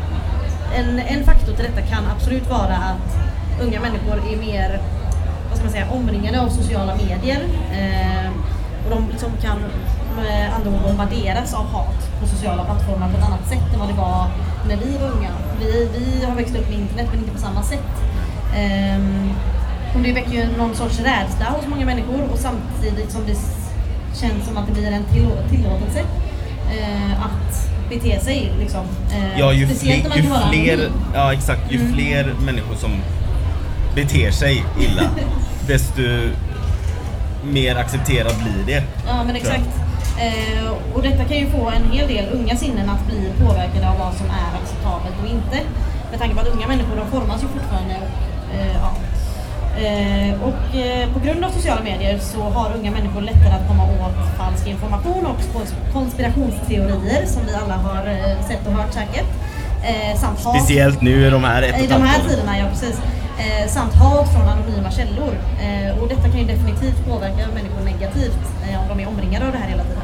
en, 0.77 0.99
en 0.99 1.23
faktor 1.23 1.53
till 1.53 1.65
detta 1.65 1.81
kan 1.81 2.03
absolut 2.15 2.49
vara 2.49 2.75
att 2.75 3.17
unga 3.61 3.79
människor 3.79 4.17
är 4.33 4.37
mer 4.37 4.79
vad 5.49 5.57
ska 5.57 5.63
man 5.63 5.73
säga, 5.73 5.91
omringade 5.91 6.41
av 6.41 6.49
sociala 6.49 6.95
medier. 6.95 7.41
Eh, 7.71 8.31
och 8.85 8.89
de 8.89 9.09
liksom 9.11 9.29
kan 9.41 9.57
med 10.15 10.53
andra 10.53 10.69
ord 10.69 10.81
bombarderas 10.83 11.53
av 11.53 11.65
hat 11.65 12.21
på 12.21 12.27
sociala 12.27 12.63
plattformar 12.63 13.09
på 13.11 13.17
ett 13.17 13.23
annat 13.23 13.47
sätt 13.47 13.73
än 13.73 13.79
vad 13.79 13.89
det 13.89 13.93
var 13.93 14.27
när 14.67 14.77
vi 14.77 14.97
var 14.97 15.07
unga. 15.07 15.29
Vi, 15.59 15.89
vi 15.97 16.25
har 16.25 16.35
växt 16.35 16.55
upp 16.55 16.69
med 16.69 16.79
internet 16.79 17.07
men 17.11 17.19
inte 17.19 17.31
på 17.31 17.39
samma 17.39 17.63
sätt. 17.63 17.89
Ehm, 18.55 19.29
och 19.95 20.01
det 20.01 20.13
väcker 20.13 20.31
ju 20.31 20.57
någon 20.57 20.75
sorts 20.75 20.99
rädsla 20.99 21.45
hos 21.45 21.67
många 21.67 21.85
människor 21.85 22.21
och 22.33 22.37
samtidigt 22.37 23.11
som 23.11 23.21
det 23.25 23.37
känns 24.19 24.45
som 24.47 24.57
att 24.57 24.67
det 24.67 24.73
blir 24.73 24.91
en 24.91 25.03
tillå- 25.03 25.49
tillåtelse 25.49 25.99
eh, 26.71 27.25
att 27.25 27.69
bete 27.89 28.19
sig. 28.19 28.51
Liksom. 28.60 28.86
Eh, 29.12 29.39
Ja, 29.39 29.53
ju, 29.53 29.67
speciellt 29.67 30.13
fler, 30.13 30.24
ju 30.24 30.29
fler, 30.51 30.89
ja, 31.13 31.34
exakt, 31.34 31.72
ju 31.72 31.79
Mm. 31.79 31.93
fler 31.93 32.34
människor 32.46 32.75
som 32.75 32.91
beter 33.96 34.31
sig 34.31 34.63
illa, 34.79 35.01
desto 35.67 36.01
mer 37.43 37.75
accepterat 37.75 38.36
blir 38.43 38.75
det. 38.75 38.84
Ja 39.08 39.24
men 39.24 39.36
exakt. 39.36 39.69
Eh, 40.19 40.72
och 40.93 41.01
detta 41.01 41.24
kan 41.24 41.38
ju 41.38 41.50
få 41.50 41.69
en 41.69 41.91
hel 41.91 42.08
del 42.08 42.25
unga 42.34 42.55
sinnen 42.55 42.89
att 42.89 43.05
bli 43.08 43.31
påverkade 43.46 43.89
av 43.89 43.98
vad 44.00 44.13
som 44.13 44.25
är 44.25 44.50
acceptabelt 44.63 45.15
och 45.24 45.29
inte. 45.29 45.58
Med 46.12 46.19
tanke 46.19 46.36
på 46.36 46.41
att 46.41 46.48
unga 46.48 46.67
människor 46.67 46.96
de 46.96 47.08
formas 47.12 47.43
ju 47.43 47.48
fortfarande. 47.48 47.96
Och, 47.96 48.55
eh, 48.55 48.74
ja. 48.81 48.91
Eh, 49.77 50.43
och 50.43 50.75
eh, 50.77 51.13
på 51.13 51.19
grund 51.19 51.43
av 51.45 51.49
sociala 51.49 51.81
medier 51.83 52.17
så 52.19 52.41
har 52.41 52.71
unga 52.77 52.91
människor 52.91 53.21
lättare 53.21 53.53
att 53.53 53.67
komma 53.67 53.83
åt 53.83 54.38
falsk 54.38 54.67
information 54.67 55.25
och 55.25 55.39
kons- 55.53 55.93
konspirationsteorier 55.93 57.25
som 57.25 57.41
vi 57.45 57.53
alla 57.63 57.73
har 57.75 58.07
eh, 58.07 58.47
sett 58.47 58.67
och 58.67 58.73
hört 58.73 58.93
säkert. 58.93 59.25
Samt 60.15 60.43
hat. 60.43 60.55
Speciellt 60.57 61.01
nu 61.01 61.27
i 61.27 61.29
de 61.29 61.43
här 61.43 61.61
ett 61.61 61.81
I 61.81 61.88
de 61.88 62.01
här 62.01 62.19
tiderna, 62.29 62.57
ja 62.57 62.65
precis. 62.71 63.01
Samt 63.67 63.93
hat 63.93 64.33
från 64.33 64.47
anonyma 64.49 64.91
källor. 64.91 65.33
Och 66.01 66.07
detta 66.07 66.21
kan 66.21 66.38
ju 66.39 66.45
definitivt 66.45 67.05
påverka 67.09 67.47
människor 67.53 67.81
negativt 67.85 68.39
om 68.81 68.97
de 68.97 69.03
är 69.03 69.07
omringade 69.07 69.45
av 69.45 69.51
det 69.51 69.57
här 69.57 69.69
hela 69.69 69.83
tiden. 69.83 70.03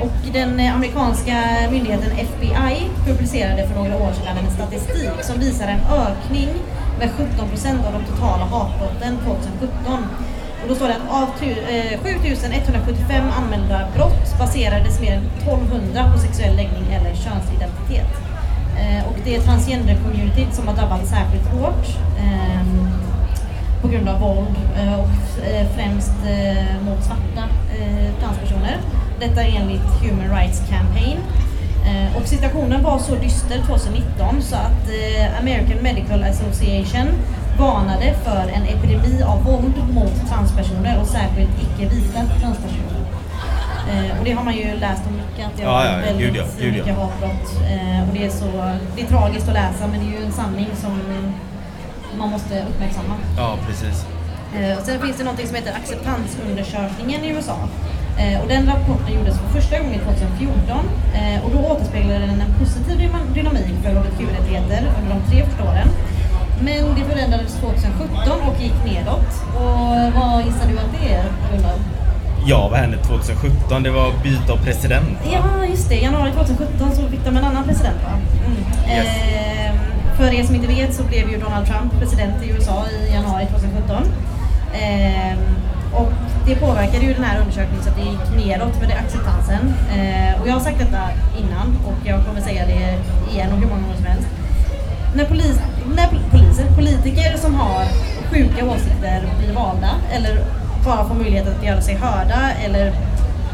Och 0.00 0.32
den 0.32 0.60
amerikanska 0.74 1.34
myndigheten 1.70 2.10
FBI 2.12 2.90
publicerade 3.06 3.68
för 3.68 3.74
några 3.74 3.96
år 3.96 4.12
sedan 4.12 4.36
en 4.44 4.50
statistik 4.50 5.10
som 5.22 5.38
visar 5.40 5.66
en 5.68 5.80
ökning 6.06 6.48
med 6.98 7.08
17% 7.10 7.86
av 7.86 7.92
de 7.92 8.04
totala 8.04 8.44
hatbrotten 8.44 9.18
2017. 9.24 10.06
Och 10.64 10.70
då 10.70 10.74
står 10.74 10.88
det 10.88 10.94
att 10.94 11.22
av 11.22 11.28
7175 12.02 13.10
eh, 13.10 13.38
anmälda 13.38 13.88
brott 13.96 14.38
baserades 14.38 15.00
mer 15.00 15.12
än 15.12 15.26
1200 15.38 16.12
på 16.12 16.18
sexuell 16.18 16.56
läggning 16.56 16.92
eller 16.92 17.14
könsidentitet. 17.14 18.12
Eh, 18.80 19.08
och 19.08 19.16
det 19.24 19.36
är 19.36 19.40
transgender-communityt 19.40 20.52
som 20.52 20.68
har 20.68 20.74
drabbats 20.74 21.10
särskilt 21.10 21.46
hårt 21.46 21.86
ehm, 22.18 22.88
på 23.82 23.88
grund 23.88 24.08
av 24.08 24.20
våld 24.20 24.56
eh, 24.76 25.00
och 25.00 25.10
främst 25.76 26.12
mot 26.86 27.04
svarta 27.04 27.44
transpersoner. 28.20 28.76
Detta 29.20 29.42
enligt 29.42 29.88
Human 30.02 30.38
Rights 30.38 30.62
Campaign. 30.70 31.18
Eh, 31.86 32.16
och 32.16 32.28
situationen 32.28 32.82
var 32.82 32.98
så 32.98 33.14
dyster 33.14 33.58
2019 33.66 34.42
så 34.42 34.56
att 34.56 34.88
eh, 34.88 35.40
American 35.40 35.82
Medical 35.82 36.22
Association 36.22 37.08
varnade 37.58 38.14
för 38.24 38.44
en 38.56 38.62
epidemi 38.62 39.22
av 39.22 39.44
våld 39.44 39.74
mot 39.94 40.28
transpersoner 40.30 41.00
och 41.00 41.06
särskilt 41.06 41.50
icke-vita 41.62 42.20
transpersoner. 42.40 43.00
Eh, 43.90 44.18
och 44.18 44.24
det 44.24 44.32
har 44.32 44.44
man 44.44 44.56
ju 44.56 44.76
läst 44.76 45.02
om 45.06 45.16
mycket, 45.16 45.46
att 45.46 45.56
det 45.56 45.62
Ja, 45.62 45.70
har 45.70 45.84
ja, 45.84 45.92
varit 45.92 46.06
väldigt 46.06 46.26
gud 46.26 46.36
ja, 46.36 46.44
gud 46.58 46.74
ja. 46.74 46.78
mycket 46.78 46.96
hatbrott. 46.96 47.46
Eh, 47.70 48.08
och 48.08 48.14
det 48.14 48.24
är, 48.26 48.30
så, 48.30 48.46
det 48.96 49.02
är 49.02 49.06
tragiskt 49.06 49.48
att 49.48 49.54
läsa 49.54 49.86
men 49.86 50.00
det 50.00 50.06
är 50.06 50.20
ju 50.20 50.26
en 50.26 50.32
sanning 50.32 50.68
som 50.74 51.00
man 52.18 52.30
måste 52.30 52.64
uppmärksamma. 52.70 53.14
Ja, 53.36 53.56
precis. 53.66 54.06
Eh, 54.56 54.78
och 54.78 54.84
sen 54.84 55.00
finns 55.00 55.16
det 55.16 55.24
något 55.24 55.46
som 55.46 55.54
heter 55.54 55.72
acceptansundersökningen 55.82 57.24
i 57.24 57.28
USA. 57.28 57.56
Eh, 58.18 58.40
och 58.42 58.48
den 58.48 58.66
rapporten 58.66 59.14
gjordes 59.14 59.38
för 59.38 59.48
första 59.60 59.78
gången 59.78 60.00
2014 60.00 60.78
eh, 61.14 61.44
och 61.44 61.50
då 61.54 61.58
återspeglade 61.58 62.18
den 62.18 62.40
en 62.40 62.54
positiv 62.58 62.96
dynamik 63.34 63.76
för 63.82 63.90
HBTQ-rättigheter 63.94 64.80
under 64.98 65.10
de 65.14 65.30
tre 65.30 65.44
första 65.44 65.64
åren. 65.70 65.88
Men 66.60 66.94
det 66.96 67.04
förändrades 67.12 67.54
2017 67.60 68.40
och 68.48 68.62
gick 68.62 68.78
nedåt. 68.84 69.30
Och 69.56 69.96
vad 70.18 70.44
gissar 70.46 70.66
du 70.68 70.78
att 70.78 70.92
det 71.00 71.14
är, 71.14 71.24
Gunnar? 71.52 71.74
Ja, 72.46 72.68
vad 72.68 72.80
hände 72.80 72.96
2017? 72.96 73.82
Det 73.82 73.90
var 73.90 74.12
byte 74.22 74.52
av 74.52 74.56
president. 74.56 75.08
va? 75.10 75.30
Ja, 75.32 75.66
just 75.66 75.88
det. 75.88 75.94
Januari 75.94 76.32
2017 76.32 76.92
så 76.96 77.08
fick 77.08 77.24
de 77.24 77.36
en 77.36 77.44
annan 77.44 77.64
president 77.64 77.96
va? 78.04 78.12
Mm. 78.46 78.98
Yes. 78.98 79.06
Ehm, 79.06 79.76
för 80.16 80.34
er 80.34 80.44
som 80.44 80.54
inte 80.54 80.68
vet 80.68 80.94
så 80.94 81.02
blev 81.02 81.30
ju 81.30 81.38
Donald 81.38 81.66
Trump 81.66 81.98
president 81.98 82.44
i 82.44 82.48
USA 82.50 82.84
i 82.88 83.12
januari 83.12 83.46
2017. 83.46 83.96
Ehm, 84.74 85.38
och 85.92 86.12
det 86.46 86.54
påverkade 86.56 87.04
ju 87.04 87.14
den 87.14 87.24
här 87.24 87.40
undersökningen 87.40 87.82
så 87.84 87.90
att 87.90 87.96
det 87.96 88.02
gick 88.02 88.46
neråt 88.46 88.80
med 88.80 88.90
acceptansen. 89.04 89.74
Ehm, 89.96 90.40
och 90.40 90.48
jag 90.48 90.52
har 90.52 90.60
sagt 90.60 90.78
detta 90.78 91.02
innan 91.40 91.68
och 91.86 91.98
jag 92.08 92.24
kommer 92.26 92.40
säga 92.40 92.66
det 92.66 92.98
igen 93.32 93.52
och 93.52 93.58
hur 93.58 93.66
många 93.66 93.80
gånger 93.82 93.96
som 93.96 94.06
helst. 94.06 94.28
När, 95.16 95.24
polis, 95.24 95.60
när 95.96 96.06
pol- 96.06 96.30
poliser, 96.30 96.64
politiker 96.76 97.36
som 97.36 97.54
har 97.54 97.84
sjuka 98.30 98.64
åsikter 98.64 99.22
blir 99.38 99.52
valda 99.54 99.90
eller 100.12 100.38
bara 100.84 101.04
får 101.08 101.14
möjlighet 101.14 101.48
att 101.48 101.64
göra 101.64 101.80
sig 101.80 101.94
hörda 101.94 102.40
eller 102.64 102.92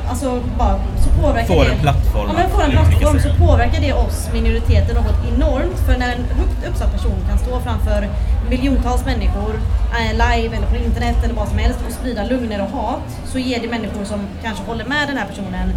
alltså 0.09 0.41
bara 0.59 0.77
så 1.05 1.09
påverkar 1.23 1.55
Får 1.55 1.65
det, 1.65 1.71
en 1.71 1.79
plattform 1.79 2.29
Ja, 2.29 2.33
men 2.39 2.51
får 2.51 2.63
en 2.63 2.71
plattform 2.71 3.21
så 3.21 3.47
påverkar 3.47 3.81
det 3.81 3.93
oss 3.93 4.29
minoriteter 4.33 4.95
något 4.95 5.19
enormt. 5.35 5.79
För 5.87 5.99
när 5.99 6.09
en 6.13 6.25
högt 6.39 6.69
uppsatt 6.69 6.93
person 6.93 7.17
kan 7.29 7.39
stå 7.39 7.61
framför 7.61 8.09
miljontals 8.49 9.05
människor 9.05 9.61
eh, 9.99 10.13
live 10.13 10.57
eller 10.57 10.67
på 10.67 10.77
internet 10.77 11.17
eller 11.25 11.35
vad 11.35 11.49
som 11.49 11.59
helst 11.59 11.79
och 11.87 11.93
sprida 11.93 12.25
lögner 12.25 12.63
och 12.63 12.71
hat 12.81 13.09
så 13.25 13.39
ger 13.39 13.61
det 13.61 13.69
människor 13.69 14.05
som 14.05 14.21
kanske 14.43 14.65
håller 14.65 14.85
med 14.85 15.09
den 15.09 15.17
här 15.17 15.27
personen 15.27 15.73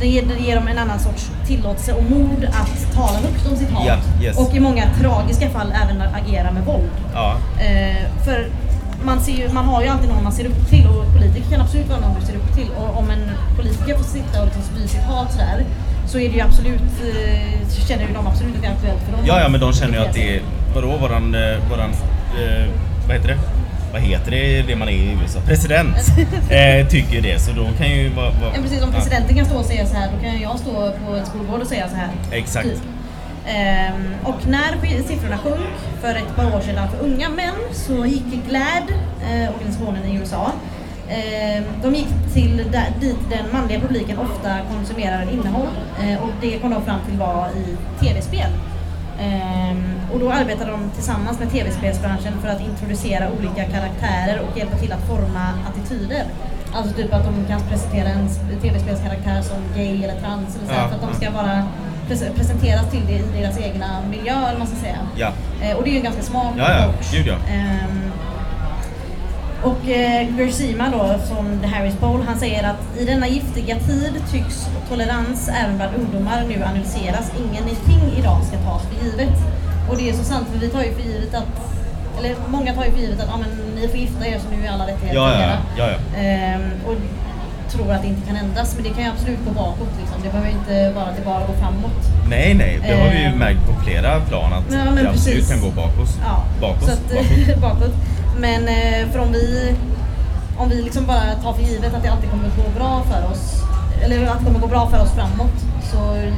det 0.00 0.06
ger, 0.06 0.22
det 0.22 0.44
ger 0.44 0.56
dem 0.56 0.68
en 0.68 0.78
annan 0.78 1.00
sorts 1.00 1.30
tillåtelse 1.46 1.92
och 1.92 2.02
mod 2.02 2.44
att 2.44 2.94
tala 2.94 3.18
högt 3.18 3.46
om 3.50 3.56
sitt 3.56 3.70
hat. 3.70 3.86
Ja, 3.86 3.96
yes. 4.22 4.38
Och 4.38 4.54
i 4.54 4.60
många 4.60 4.82
tragiska 5.00 5.50
fall 5.50 5.72
även 5.82 6.02
agera 6.02 6.52
med 6.52 6.64
våld. 6.64 6.90
Ja, 7.14 7.36
Eh, 7.60 8.24
för 8.24 8.48
man, 9.04 9.20
ser 9.20 9.32
ju, 9.32 9.48
man 9.48 9.64
har 9.64 9.82
ju 9.82 9.88
alltid 9.88 10.08
någon 10.08 10.22
man 10.22 10.32
ser 10.32 10.46
upp 10.46 10.68
till 10.70 10.86
och 10.86 11.12
politiker 11.16 11.50
kan 11.50 11.60
absolut 11.60 11.88
vara 11.88 12.00
någon 12.00 12.20
du 12.20 12.26
ser 12.26 12.36
upp 12.36 12.54
till. 12.54 12.68
Och 12.78 12.98
om 12.98 13.10
en 13.10 13.30
politiker 13.56 13.94
får 13.96 14.04
sitta 14.04 14.40
och 14.40 14.46
liksom 14.46 14.62
spy 14.62 14.88
sitt 14.88 15.02
hat 15.02 15.32
sådär 15.32 15.64
så 16.06 16.18
är 16.18 16.28
det 16.28 16.34
ju 16.34 16.40
absolut, 16.40 16.80
eh, 16.80 17.86
känner 17.88 18.02
ju 18.08 18.14
de 18.14 18.26
absolut 18.26 18.54
att 18.56 18.62
det 18.62 18.68
är 18.68 18.72
aktuellt 18.72 19.02
för 19.04 19.12
dem. 19.12 19.20
ja, 19.26 19.40
ja 19.40 19.48
men 19.48 19.60
de 19.60 19.72
känner 19.72 19.94
ju 19.98 20.04
att 20.06 20.14
det 20.14 20.36
är, 20.36 20.42
vadå, 20.74 20.96
våran, 20.96 21.34
eh, 21.34 21.70
våran, 21.70 21.90
eh, 21.90 22.66
vad 23.06 23.16
heter 23.16 23.28
det? 23.28 23.38
Vad 23.92 24.02
heter 24.02 24.30
det, 24.30 24.62
det 24.62 24.76
man 24.76 24.88
är 24.88 24.92
i 24.92 25.18
USA? 25.22 25.40
President! 25.46 25.96
eh, 26.50 26.88
tycker 26.88 27.22
det, 27.22 27.40
så 27.40 27.52
då 27.52 27.66
kan 27.78 27.90
ju 27.90 28.08
vara... 28.08 28.26
Ja, 28.26 28.62
precis, 28.62 28.82
om 28.82 28.92
presidenten 28.92 29.36
kan 29.36 29.46
stå 29.46 29.56
och 29.56 29.64
säga 29.64 29.86
så 29.86 29.96
här, 29.96 30.10
då 30.12 30.22
kan 30.22 30.40
jag 30.40 30.58
stå 30.58 30.72
på 30.72 31.16
en 31.16 31.26
skolgård 31.26 31.60
och 31.60 31.66
säga 31.66 31.88
så 31.88 31.96
här. 31.96 32.08
Exakt. 32.32 32.68
Typ. 32.68 32.78
Ehm, 33.46 34.14
och 34.24 34.46
när 34.48 35.02
siffrorna 35.02 35.38
sjönk 35.38 35.76
för 36.00 36.08
ett 36.08 36.36
par 36.36 36.56
år 36.56 36.60
sedan 36.60 36.88
för 36.88 37.04
unga 37.04 37.28
män 37.28 37.54
så 37.72 38.06
gick 38.06 38.24
GLAD, 38.48 38.90
eh, 39.30 39.54
organisationen 39.54 40.04
i 40.04 40.14
USA, 40.14 40.52
ehm, 41.08 41.64
de 41.82 41.94
gick 41.94 42.08
till 42.34 42.56
där, 42.72 42.86
dit 43.00 43.16
den 43.30 43.52
manliga 43.52 43.80
publiken 43.80 44.18
ofta 44.18 44.58
konsumerar 44.70 45.22
innehåll 45.32 45.68
eh, 46.02 46.22
och 46.22 46.30
det 46.40 46.58
kom 46.58 46.70
de 46.70 46.84
fram 46.84 47.00
till 47.08 47.18
var 47.18 47.48
i 47.48 47.76
tv-spel. 48.04 48.50
Ehm, 49.20 49.84
och 50.12 50.20
då 50.20 50.32
arbetar 50.32 50.66
de 50.70 50.90
tillsammans 50.94 51.38
med 51.40 51.50
tv-spelsbranschen 51.50 52.32
för 52.42 52.48
att 52.48 52.60
introducera 52.60 53.24
olika 53.38 53.64
karaktärer 53.64 54.40
och 54.40 54.58
hjälpa 54.58 54.76
till 54.76 54.92
att 54.92 55.06
forma 55.08 55.44
attityder. 55.68 56.24
Alltså 56.76 56.94
typ 56.94 57.14
att 57.14 57.24
de 57.24 57.34
kan 57.48 57.60
presentera 57.70 58.08
en 58.08 58.28
tv-spelskaraktär 58.62 59.42
som 59.42 59.56
gay 59.76 60.04
eller 60.04 60.20
trans 60.20 60.56
eller 60.56 60.66
så 60.68 60.74
Ja, 60.74 60.88
för 60.88 60.94
att 60.94 61.02
de 61.02 61.14
ska 61.20 61.30
vara 61.30 61.68
pres- 62.08 62.34
presenteras 62.36 62.90
till 62.90 63.06
det 63.06 63.12
i 63.12 63.40
deras 63.42 63.58
egna 63.58 63.86
miljö 64.10 64.48
eller 64.48 64.58
man 64.58 64.66
ska 64.66 64.76
säga. 64.76 64.98
Ja. 65.16 65.28
Eh, 65.62 65.76
och 65.76 65.82
det 65.84 65.90
är 65.90 65.92
ju 65.92 65.98
en 65.98 66.04
ganska 66.04 66.22
smart 66.22 66.54
Ja, 66.58 66.64
ja. 66.70 66.84
approach. 66.84 67.12
Gud, 67.12 67.26
ja. 67.26 67.34
Ehm, 67.54 68.12
och 69.64 69.88
eh, 69.88 70.36
Gersima 70.38 70.84
då, 70.92 71.18
från 71.28 71.64
Harris 71.64 71.94
Poll, 71.96 72.22
han 72.26 72.38
säger 72.38 72.62
att 72.70 72.98
i 73.00 73.04
denna 73.04 73.28
giftiga 73.28 73.76
tid 73.76 74.12
tycks 74.32 74.66
tolerans 74.88 75.50
även 75.62 75.76
bland 75.76 75.96
ungdomar 75.96 76.44
nu 76.48 76.64
analyseras. 76.64 77.32
Ingenting 77.38 78.18
idag 78.18 78.44
ska 78.44 78.56
tas 78.56 78.82
för 78.82 79.04
givet. 79.04 79.36
Och 79.90 79.96
det 79.96 80.08
är 80.10 80.12
så 80.12 80.24
sant, 80.24 80.46
för 80.52 80.58
vi 80.58 80.68
tar 80.68 80.82
ju 80.82 80.92
för 80.94 81.02
givet 81.02 81.34
att, 81.34 81.48
eller 82.18 82.34
många 82.48 82.74
tar 82.74 82.84
ju 82.84 82.90
för 82.90 82.98
givet 82.98 83.20
att 83.20 83.28
ah, 83.34 83.36
men, 83.38 83.50
ni 83.80 83.88
får 83.88 83.96
gifta 83.98 84.26
er 84.26 84.38
så 84.38 84.56
nu 84.56 84.66
är 84.66 84.70
alla 84.72 84.86
rättigheter 84.86 85.14
Ja, 85.20 85.32
ja, 85.40 85.56
ja, 85.78 85.86
ja. 85.90 86.20
Ehm, 86.20 86.62
och 86.86 86.94
tror 87.72 87.92
att 87.92 88.02
det 88.02 88.08
inte 88.08 88.26
kan 88.26 88.36
ändras, 88.36 88.74
men 88.74 88.84
det 88.84 88.90
kan 88.90 89.04
ju 89.04 89.10
absolut 89.10 89.38
gå 89.46 89.50
bakåt. 89.50 89.92
Liksom. 90.00 90.16
Det 90.22 90.28
behöver 90.28 90.50
inte 90.50 90.90
vara 90.96 91.04
att 91.04 91.16
det 91.16 91.24
bara 91.24 91.40
går 91.46 91.54
framåt. 91.54 92.00
Nej, 92.28 92.54
nej, 92.54 92.80
det 92.86 92.94
har 92.94 93.08
vi 93.10 93.18
ju 93.18 93.24
Eh. 93.24 93.34
märkt 93.34 93.66
på 93.68 93.82
flera 93.84 94.20
plan 94.20 94.52
att 94.52 94.64
Ja, 94.72 94.78
det 94.78 95.08
absolut 95.08 95.14
precis. 95.14 95.50
kan 95.50 95.60
gå 95.60 95.70
bakåt. 95.70 96.10
Ja, 96.28 96.44
bakåt, 96.60 96.88
att, 96.88 97.08
bakåt. 97.10 97.60
bakåt. 97.68 97.94
Men 98.38 98.68
eh, 98.68 99.12
för 99.12 99.18
om 99.18 99.32
vi, 99.32 99.74
om 100.58 100.68
vi 100.68 100.82
liksom 100.82 101.06
bara 101.06 101.34
tar 101.42 101.52
för 101.52 101.62
givet 101.62 101.94
att 101.94 102.02
det 102.02 102.08
alltid 102.08 102.30
kommer 102.30 102.44
gå 102.44 102.78
bra 102.78 103.02
för 103.10 103.30
oss, 103.30 103.62
eller 104.04 104.26
att 104.26 104.38
det 104.38 104.44
kommer 104.44 104.60
gå 104.60 104.66
bra 104.66 104.90
för 104.90 105.02
oss 105.02 105.10
framåt, 105.10 105.58
så 105.92 106.30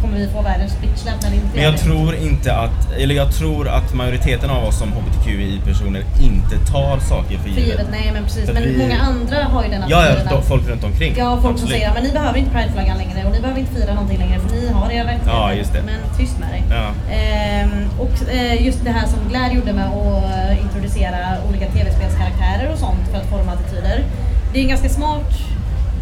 kommer 0.00 0.16
vi 0.18 0.28
få 0.28 0.42
världens 0.42 0.80
bitchlap 0.80 1.14
när 1.22 1.30
det 1.30 1.36
inte 1.36 1.48
Men 1.54 1.64
jag 1.64 1.72
det. 1.72 1.78
tror 1.78 2.14
inte 2.14 2.54
att, 2.56 2.92
eller 2.98 3.14
jag 3.14 3.32
tror 3.32 3.68
att 3.68 3.94
majoriteten 3.94 4.50
av 4.50 4.64
oss 4.64 4.78
som 4.78 4.92
HBTQI-personer 4.92 6.02
inte 6.20 6.56
tar 6.72 6.98
saker 6.98 7.36
för 7.36 7.42
För 7.42 7.48
givet. 7.48 7.66
givet, 7.66 7.86
nej 7.90 8.10
men 8.12 8.24
precis. 8.24 8.46
För 8.46 8.54
Men 8.54 8.62
vi- 8.62 8.78
många 8.78 8.98
andra 9.00 9.44
har 9.44 9.64
ju 9.64 9.70
den 9.70 9.82
Ja, 9.88 9.98
attityden 10.02 10.28
ja, 10.30 10.38
att- 10.38 10.44
folk 10.48 10.68
runt 10.68 10.84
omkring. 10.84 11.14
Ja, 11.18 11.38
folk 11.42 11.58
som 11.58 11.68
säger 11.68 11.90
men 11.94 12.02
ni 12.02 12.12
behöver 12.12 12.38
inte 12.38 12.50
prideflaggan 12.50 12.98
längre 12.98 13.24
och 13.26 13.32
ni 13.32 13.40
behöver 13.40 13.60
inte 13.60 13.74
fira 13.74 13.94
någonting 13.94 14.18
längre 14.18 14.38
för 14.40 14.56
ni 14.56 14.68
har 14.72 14.90
era 14.90 15.04
rättigheter. 15.04 15.30
Ja, 15.30 15.52
just 15.52 15.72
det. 15.72 15.82
Men 15.82 16.00
tyst 16.18 16.38
med 16.38 16.48
dig. 16.48 16.62
Ja. 16.70 16.86
Ehm, 17.14 17.70
och 17.98 18.28
eh, 18.34 18.66
just 18.66 18.84
det 18.84 18.90
här 18.90 19.06
som 19.06 19.18
Glad 19.28 19.52
gjorde 19.54 19.72
med 19.72 19.86
att 19.86 20.24
eh, 20.50 20.62
introducera 20.64 21.18
olika 21.48 21.66
tv-spelskaraktärer 21.66 22.72
och 22.72 22.78
sånt 22.78 23.04
för 23.10 23.18
att 23.18 23.26
forma 23.30 23.52
attityder. 23.52 24.04
Det 24.52 24.58
är 24.58 24.62
en 24.62 24.68
ganska 24.68 24.88
smart 24.88 25.30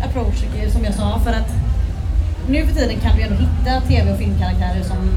approach 0.08 0.38
som 0.72 0.84
jag 0.84 0.94
sa 0.94 1.20
för 1.24 1.30
att 1.30 1.50
nu 2.48 2.66
för 2.66 2.74
tiden 2.74 3.00
kan 3.00 3.16
vi 3.16 3.22
ändå 3.22 3.34
hitta 3.34 3.80
tv 3.88 4.12
och 4.12 4.18
filmkaraktärer 4.18 4.82
som 4.82 5.10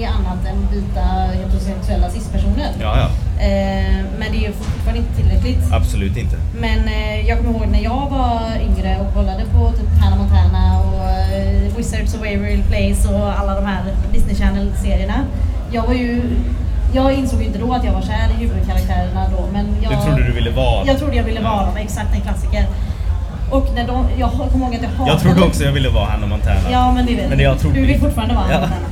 är 0.00 0.06
annat 0.06 0.46
än 0.46 0.68
vita 0.72 1.00
heterosexuella 1.32 2.10
cispersoner. 2.10 2.70
Ja, 2.80 2.96
ja. 2.98 3.08
Ehm, 3.44 4.06
men 4.18 4.32
det 4.32 4.38
är 4.38 4.46
ju 4.48 4.52
fortfarande 4.52 4.98
inte 4.98 5.14
tillräckligt. 5.14 5.72
Absolut 5.72 6.16
inte. 6.16 6.36
Men 6.60 6.78
eh, 6.88 7.28
jag 7.28 7.38
kommer 7.38 7.50
ihåg 7.50 7.68
när 7.68 7.82
jag 7.82 8.10
var 8.10 8.40
yngre 8.60 8.98
och 9.00 9.14
kollade 9.14 9.44
på 9.44 9.72
typ 9.72 9.88
Hannah 10.00 10.18
Montana 10.18 10.80
och 10.80 11.04
eh, 11.34 11.76
Wizards 11.76 12.14
of 12.14 12.20
Waverly 12.20 12.62
Place 12.62 13.14
och 13.14 13.40
alla 13.40 13.54
de 13.54 13.66
här 13.66 13.82
Disney 14.12 14.34
Channel-serierna. 14.34 15.24
Jag 15.72 15.86
var 15.86 15.94
ju... 15.94 16.22
Jag 16.94 17.12
insåg 17.12 17.40
ju 17.40 17.46
inte 17.46 17.58
då 17.58 17.72
att 17.72 17.84
jag 17.84 17.92
var 17.92 18.02
kär 18.02 18.28
i 18.30 18.44
huvudkaraktärerna 18.44 19.26
då 19.36 19.48
men 19.52 19.66
jag... 19.82 19.92
Du 19.92 20.02
trodde 20.04 20.24
du 20.26 20.32
ville 20.32 20.50
vara 20.50 20.86
Jag 20.86 20.98
trodde 20.98 21.16
jag 21.16 21.24
ville 21.24 21.40
vara 21.40 21.66
dem, 21.66 21.76
exakt 21.76 22.14
en 22.14 22.20
klassiker. 22.20 22.66
Och 23.50 23.68
när 23.74 23.86
de... 23.86 24.06
Jag 24.18 24.30
kommer 24.30 24.66
ihåg 24.66 24.74
att 24.74 24.82
jag 24.82 24.88
hatade... 24.90 25.10
Jag 25.10 25.20
trodde 25.20 25.42
också 25.42 25.64
jag 25.64 25.72
ville 25.72 25.88
vara 25.88 26.04
Hannah 26.06 26.28
Montana. 26.28 26.60
Ja 26.72 26.92
men 26.92 27.06
det 27.06 27.14
vet 27.16 27.28
Men 27.28 27.38
jag 27.38 27.58
trodde 27.58 27.80
Du 27.80 27.86
vill 27.86 28.00
fortfarande 28.00 28.34
vara 28.34 28.44
Ja. 28.50 28.54
Hannah 28.54 28.70
Montana. 28.70 28.88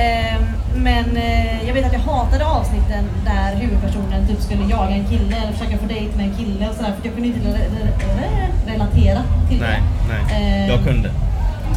Ehm, 0.00 0.42
men 0.76 1.16
eh, 1.16 1.66
jag 1.66 1.74
vet 1.74 1.86
att 1.86 1.92
jag 1.92 2.00
hatade 2.00 2.46
avsnitten 2.46 3.04
där 3.24 3.54
huvudpersonen 3.60 4.26
typ 4.28 4.40
skulle 4.42 4.62
jaga 4.70 4.90
en 4.94 5.04
kille 5.04 5.36
eller 5.42 5.52
försöka 5.52 5.78
få 5.78 5.86
dejt 5.86 6.16
med 6.16 6.26
en 6.26 6.34
kille 6.34 6.68
och 6.68 6.74
sådär 6.76 6.92
för 6.98 7.06
jag 7.06 7.14
kunde 7.14 7.28
inte 7.28 7.40
re- 7.40 7.68
re- 7.76 8.20
re- 8.20 8.72
relatera 8.72 9.20
till 9.48 9.60
Nej, 9.60 9.80
det. 10.08 10.14
nej. 10.14 10.62
Ehm, 10.62 10.68
Jag 10.70 10.84
kunde. 10.84 11.10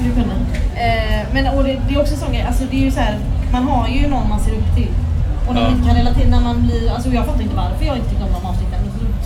Du 0.03 0.09
kunde. 0.11 0.35
Eh, 0.75 1.21
men 1.33 1.47
och 1.57 1.63
det, 1.63 1.77
det 1.87 1.95
är 1.95 2.01
också 2.01 2.13
en 2.13 2.19
sån 2.19 2.31
grej, 2.33 2.43
alltså 2.47 2.63
det 2.71 2.77
är 2.77 2.85
ju 2.85 2.91
så 2.91 2.99
här, 2.99 3.15
man 3.51 3.63
har 3.67 3.87
ju 3.87 4.07
någon 4.07 4.29
man 4.29 4.39
ser 4.39 4.51
upp 4.51 4.75
till. 4.75 4.89
Och 5.47 5.53
när 5.53 5.61
Ja. 5.61 5.67
man 5.69 5.77
inte 5.77 5.87
kan 5.89 5.97
relatera, 5.97 6.29
när 6.29 6.41
man 6.41 6.61
blir, 6.67 6.91
alltså 6.93 7.09
jag 7.09 7.25
fattar 7.25 7.41
inte 7.41 7.55
varför 7.55 7.85
jag 7.85 7.95
inte 7.97 8.09
tyckte 8.09 8.23
om 8.23 8.31
de 8.41 8.47
avsnitten. 8.49 8.66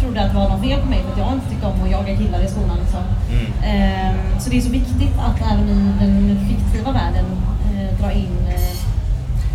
Trodde 0.01 0.21
att 0.21 0.31
det 0.31 0.37
var 0.37 0.49
något 0.49 0.61
fel 0.61 0.79
på 0.81 0.89
mig 0.89 0.99
för 1.03 1.11
att 1.11 1.17
jag 1.17 1.33
inte 1.33 1.49
tyckte 1.49 1.65
om 1.67 1.83
att 1.83 1.91
jaga 1.91 2.17
killar 2.17 2.41
i 2.43 2.47
skolan 2.47 2.77
liksom. 2.83 3.03
Mm. 3.31 3.45
Ehm, 3.63 4.39
så 4.39 4.49
det 4.49 4.57
är 4.57 4.61
så 4.61 4.69
viktigt 4.69 5.13
att 5.19 5.51
även 5.51 5.69
i 5.69 6.05
den 6.05 6.47
fiktiva 6.49 6.91
världen 6.91 7.25
eh, 7.65 7.99
dra 8.01 8.11
in 8.11 8.37
eh, 8.49 8.77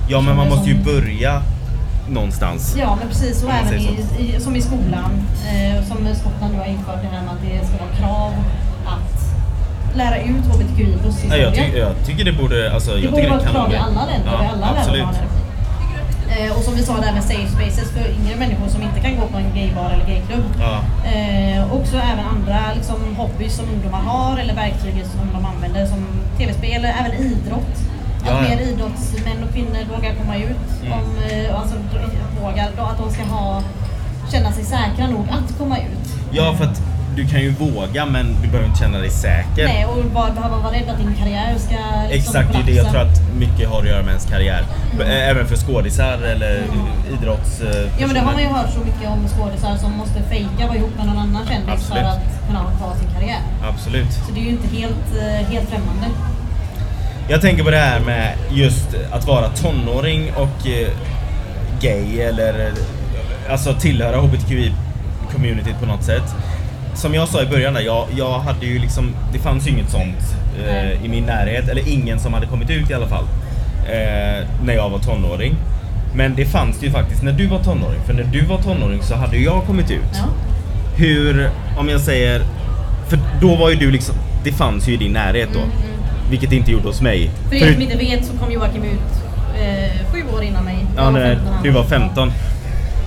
Ja, 0.09 0.21
men 0.21 0.37
man 0.37 0.49
måste 0.49 0.71
ju 0.71 0.75
som- 0.75 0.85
börja 0.85 1.43
någonstans. 2.09 2.77
Ja, 2.79 2.97
men 3.01 3.09
precis. 3.09 3.45
Och 3.45 3.51
även 3.51 3.75
i, 3.81 4.05
i, 4.19 4.41
som 4.41 4.57
i 4.57 4.63
skolan. 4.63 5.11
Eh, 5.49 5.85
som 5.85 5.97
Skottland 6.15 6.53
nu 6.55 6.59
har 6.59 6.67
infört 6.67 7.03
det 7.03 7.09
här 7.17 7.23
med 7.23 7.33
att 7.35 7.43
det 7.43 7.67
ska 7.67 7.77
vara 7.85 7.97
krav 7.97 8.33
att 8.87 9.17
lära 9.97 10.17
ut 10.19 10.45
HBTQI 10.47 10.97
plus 11.03 11.25
Nej, 11.29 11.41
jag, 11.41 11.55
ty 11.55 11.63
jag 11.79 11.93
tycker 12.07 12.25
det 12.25 12.33
borde, 12.33 12.75
alltså, 12.75 12.91
Det 12.91 13.01
jag 13.01 13.11
borde 13.11 13.23
tycker 13.23 13.35
vara 13.37 13.45
ett 13.47 13.51
krav 13.53 13.73
i 13.73 13.77
alla 13.77 14.07
länder, 14.07 14.33
ja, 14.33 14.51
alla. 14.55 14.66
Sa 16.87 17.01
där 17.01 17.13
med 17.13 17.25
safe 17.25 17.49
spaces 17.49 17.91
för 17.91 18.07
yngre 18.17 18.37
människor 18.37 18.69
som 18.69 18.83
inte 18.83 19.01
kan 19.01 19.17
gå 19.17 19.27
på 19.27 19.39
en 19.39 19.55
gaybar 19.55 19.91
eller 19.91 20.07
gayklubb. 20.07 20.45
Ja. 20.61 20.75
Eh, 21.13 21.73
också 21.73 21.97
även 21.97 22.25
andra 22.35 22.59
liksom, 22.75 23.17
hobbys 23.17 23.57
som 23.57 23.65
ungdomar 23.75 24.01
har 24.01 24.39
eller 24.39 24.55
verktyg 24.55 25.05
som 25.07 25.21
de 25.33 25.47
använder 25.47 25.87
som 25.87 26.07
tv-spel, 26.39 26.85
även 26.85 27.13
idrott. 27.13 27.77
Att 28.23 28.27
Ja, 28.27 28.33
ja. 28.33 28.41
mer 28.49 28.61
idrottsmän 28.61 29.45
och 29.45 29.53
kvinnor 29.55 29.83
vågar 29.95 30.15
komma 30.15 30.37
ut. 30.37 30.67
Mm. 30.83 30.93
Om, 30.93 31.05
eh, 31.31 31.61
alltså, 31.61 31.77
vågar, 32.43 32.67
att 32.91 32.99
de 32.99 33.11
ska 33.11 33.23
ha, 33.23 33.63
känna 34.33 34.53
sig 34.53 34.65
säkra 34.65 35.07
nog 35.07 35.27
att 35.31 35.59
komma 35.59 35.79
ut. 35.79 36.09
ja, 36.31 36.55
för 36.59 36.65
att 36.65 36.81
du 37.17 37.27
kan 37.27 37.41
ju 37.41 37.51
våga 37.51 38.07
men 38.07 38.27
du 38.43 38.49
behöver 38.49 38.67
inte 38.69 38.79
känna 38.79 38.99
dig 38.99 39.11
säker. 39.11 39.65
Nej, 39.65 39.87
och 39.87 40.05
bara 40.15 40.31
behöva 40.31 40.57
vara 40.57 40.73
rädd 40.73 40.89
att 40.89 40.99
din 40.99 41.15
karriär 41.15 41.55
ska 41.59 41.75
liksom, 41.75 42.11
Exakt, 42.11 42.53
det 42.53 42.59
är 42.59 42.63
det 42.67 42.73
jag 42.73 42.91
tror 42.91 43.01
att 43.01 43.21
mycket 43.39 43.69
har 43.69 43.79
att 43.81 43.87
göra 43.89 44.03
med 44.03 44.09
ens 44.09 44.27
karriär. 44.27 44.65
Även 45.07 45.47
för 45.47 45.57
skådisar 45.57 46.19
eller 46.33 46.63
idrotts... 47.13 47.61
eh, 47.61 47.67
Mm. 47.77 47.91
Ja 47.99 48.07
men 48.07 48.15
det 48.15 48.21
har 48.21 48.33
man 48.33 48.43
ju 48.43 48.49
hört 48.49 48.71
så 48.75 48.81
mycket 48.81 49.09
om 49.09 49.29
skådisar 49.29 49.77
som 49.77 49.93
måste 49.93 50.23
fejka 50.23 50.67
vara 50.67 50.77
ihop 50.77 50.91
med 50.97 51.07
någon 51.07 51.19
annan 51.19 51.47
kändis 51.47 51.69
Absolut. 51.73 52.03
för 52.03 52.09
att 52.11 52.47
kunna 52.47 52.59
ha 52.59 52.97
sin 52.97 53.09
karriär. 53.15 53.41
Absolut. 53.71 54.13
Så 54.27 54.33
det 54.35 54.41
är 54.41 54.45
ju 54.45 54.51
inte 54.51 54.69
helt, 54.77 55.07
eh, 55.19 55.49
helt 55.53 55.69
främmande. 55.69 56.07
Jag 57.29 57.41
tänker 57.41 57.65
på 57.65 57.71
det 57.71 57.79
här 57.79 58.01
med 58.01 58.35
just 58.51 58.95
att 59.13 59.27
vara 59.27 59.49
tonåring 59.49 60.31
och 60.37 60.67
eh, 60.69 60.89
gay 61.81 62.21
eller 62.21 62.73
alltså 63.51 63.75
tillhöra 63.75 64.17
HBTQI-communityt 64.21 65.81
på 65.81 65.87
något 65.87 66.05
sätt. 66.05 66.35
Som 66.97 67.15
jag 67.15 67.29
sa 67.29 67.43
i 67.43 67.47
början 67.47 67.75
där, 67.75 67.81
jag, 67.81 68.07
jag 68.17 68.39
hade 68.39 68.67
ju 68.67 68.79
liksom, 68.79 69.15
det 69.33 69.39
fanns 69.39 69.67
ju 69.67 69.71
inget 69.71 69.91
sånt 69.91 70.37
eh, 70.69 71.05
i 71.05 71.09
min 71.09 71.25
närhet, 71.25 71.69
eller 71.69 71.89
ingen 71.89 72.19
som 72.19 72.35
hade 72.35 72.47
kommit 72.47 72.71
ut 72.71 72.91
i 72.91 72.95
alla 72.95 73.07
fall, 73.07 73.25
eh, 73.89 74.47
när 74.65 74.75
jag 74.75 74.91
var 74.91 74.99
tonåring. 74.99 75.55
Men 76.15 76.35
det 76.35 76.45
fanns 76.45 76.79
det 76.79 76.87
ju 76.87 76.93
faktiskt 76.93 77.23
när 77.23 77.33
du 77.33 77.47
var 77.47 77.59
tonåring, 77.59 78.01
för 78.07 78.15
när 78.15 78.25
du 78.25 78.45
var 78.45 78.59
tonåring 78.59 79.03
så 79.03 79.15
hade 79.15 79.37
jag 79.37 79.65
kommit 79.67 79.91
ut. 79.91 80.13
Ja. 80.13 80.25
Hur, 80.97 81.51
om 81.79 81.89
jag 81.89 82.01
säger, 82.01 82.43
för 83.09 83.19
då 83.41 83.57
var 83.57 83.71
ju 83.71 83.77
du 83.77 83.91
liksom, 83.91 84.15
det 84.45 84.53
fanns 84.53 84.89
ju 84.89 84.93
i 84.93 84.97
din 84.97 85.13
närhet 85.13 85.49
då. 85.53 85.59
Mm, 85.59 85.71
mm. 85.71 86.31
Vilket 86.31 86.51
det 86.51 86.57
inte 86.57 86.73
gjorde 86.73 86.87
hos 86.89 87.01
mig. 87.01 87.31
För 87.49 87.57
er 87.57 87.73
som 87.73 87.83
inte 87.83 87.97
vet 87.97 88.25
så 88.25 88.37
kom 88.39 88.53
Joakim 88.53 88.83
ut 88.83 89.23
eh, 89.61 90.13
sju 90.13 90.23
år 90.37 90.43
innan 90.43 90.65
mig. 90.65 90.87
Ja, 90.97 91.11
när 91.11 91.35
15, 91.35 91.53
han 91.55 91.63
du 91.63 91.71
var 91.71 91.85
15. 91.85 92.33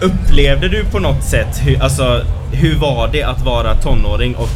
Upplevde 0.02 0.70
du 0.70 0.86
på 0.86 1.00
något 1.00 1.24
sätt, 1.24 1.62
hur, 1.66 1.84
alltså, 1.84 2.26
hur 2.52 2.80
var 2.80 3.08
det 3.08 3.24
att 3.24 3.42
vara 3.42 3.76
tonåring 3.76 4.36
och 4.36 4.50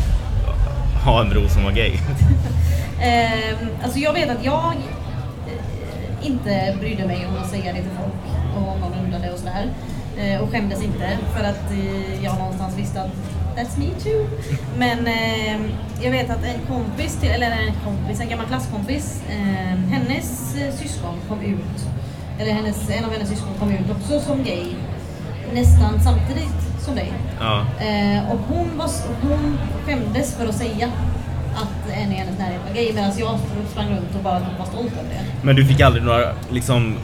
ha 1.06 1.22
en 1.22 1.30
bror 1.30 1.48
som 1.48 1.64
var 1.64 1.72
gay? 1.72 1.92
Eh, 3.02 3.58
alltså 3.84 4.00
jag 4.00 4.14
vet 4.14 4.30
att 4.30 4.46
jag 4.46 4.74
eh, 5.48 6.28
inte 6.28 6.78
brydde 6.80 7.08
mig 7.08 7.28
om 7.30 7.44
att 7.44 7.50
säga 7.50 7.74
det 7.74 7.82
till 7.82 7.92
folk 7.98 8.38
och 8.56 8.80
någon 8.80 8.94
undrade 9.06 9.32
och 9.32 9.40
sådär. 9.40 9.70
Eh, 10.18 10.42
och 10.42 10.52
skämdes 10.52 10.84
inte 10.84 11.18
för 11.36 11.44
att 11.44 11.72
eh, 11.72 12.24
jag 12.24 12.38
någonstans 12.38 12.78
visste 12.78 13.02
att 13.02 13.12
that's 13.56 13.80
me 13.80 13.86
too. 14.04 14.28
Men 14.78 15.08
eh, 15.08 15.62
jag 16.02 16.12
vet 16.12 16.30
att 16.30 16.44
en 16.44 16.60
kompis, 16.68 17.18
till, 17.22 17.30
eller 17.30 17.52
en 17.52 17.74
kompis, 17.86 18.20
en 18.20 18.30
gammal 18.30 18.46
klasskompis, 18.46 19.24
eh, 19.30 19.78
hennes 19.92 20.56
eh, 20.56 20.74
syskon 20.74 21.16
kom 21.30 21.42
ut, 21.42 21.88
eller 22.40 22.52
hennes, 22.52 22.90
en 22.90 23.06
av 23.06 23.12
hennes 23.12 23.30
syskon 23.30 23.54
kom 23.60 23.72
ut 23.72 23.92
också 23.92 24.20
som 24.20 24.44
gay 24.44 24.66
nästan 25.54 26.00
samtidigt 26.04 26.54
som 26.86 26.96
dig. 26.96 27.14
Ja. 27.40 27.62
Eh, 27.80 28.32
och 28.32 28.40
hon, 28.48 28.78
var, 28.78 28.90
hon 29.22 29.58
skämdes 29.86 30.36
för 30.36 30.48
att 30.48 30.56
säga 30.56 30.88
att 31.56 31.92
en 31.94 32.12
i 32.12 32.16
hennes 32.16 32.40
närhet 32.40 32.62
var 32.68 32.74
gay 32.76 32.94
medan 32.94 33.12
jag 33.18 33.40
sprang 33.72 33.90
runt 33.90 34.16
och 34.18 34.24
bara 34.24 34.40
var 34.60 34.66
stolt 34.66 34.94
över 34.94 35.10
det. 35.10 35.22
Men 35.46 35.56
du 35.56 35.66
fick 35.66 35.82
aldrig 35.82 36.04
några 36.04 36.26
liksom, 36.52 36.96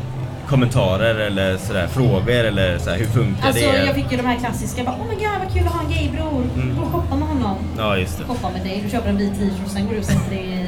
kommentarer 0.48 1.16
eller 1.16 1.58
sådär, 1.58 1.88
frågor 1.88 2.44
eller 2.52 2.78
sådär, 2.78 2.98
hur 2.98 3.06
funkar 3.06 3.48
Alltså 3.48 3.72
det? 3.72 3.86
jag 3.86 3.96
fick 3.96 4.12
ju 4.12 4.18
de 4.18 4.26
här 4.26 4.36
klassiska, 4.40 4.84
bara, 4.84 4.96
oh 4.96 5.08
my 5.10 5.16
god 5.16 5.40
vad 5.46 5.54
kul 5.54 5.68
att 5.68 5.74
ha 5.74 5.82
en 5.84 5.92
gaybror, 5.92 6.44
Mm. 6.56 6.76
gå 6.78 6.82
och 6.86 6.92
shoppa 6.92 7.16
med 7.16 7.28
honom. 7.28 7.56
Ja, 7.78 7.98
just 7.98 8.18
det. 8.18 8.24
Shoppa 8.24 8.50
med 8.50 8.62
dig, 8.62 8.82
du 8.86 8.90
köper 8.90 9.10
en 9.10 9.18
vit 9.18 9.34
t-shirt 9.40 9.66
och 9.66 9.72
sen 9.72 9.86
går 9.86 9.94
du 9.94 10.00
och 10.00 10.06
sätter 10.06 10.30
dig 10.30 10.66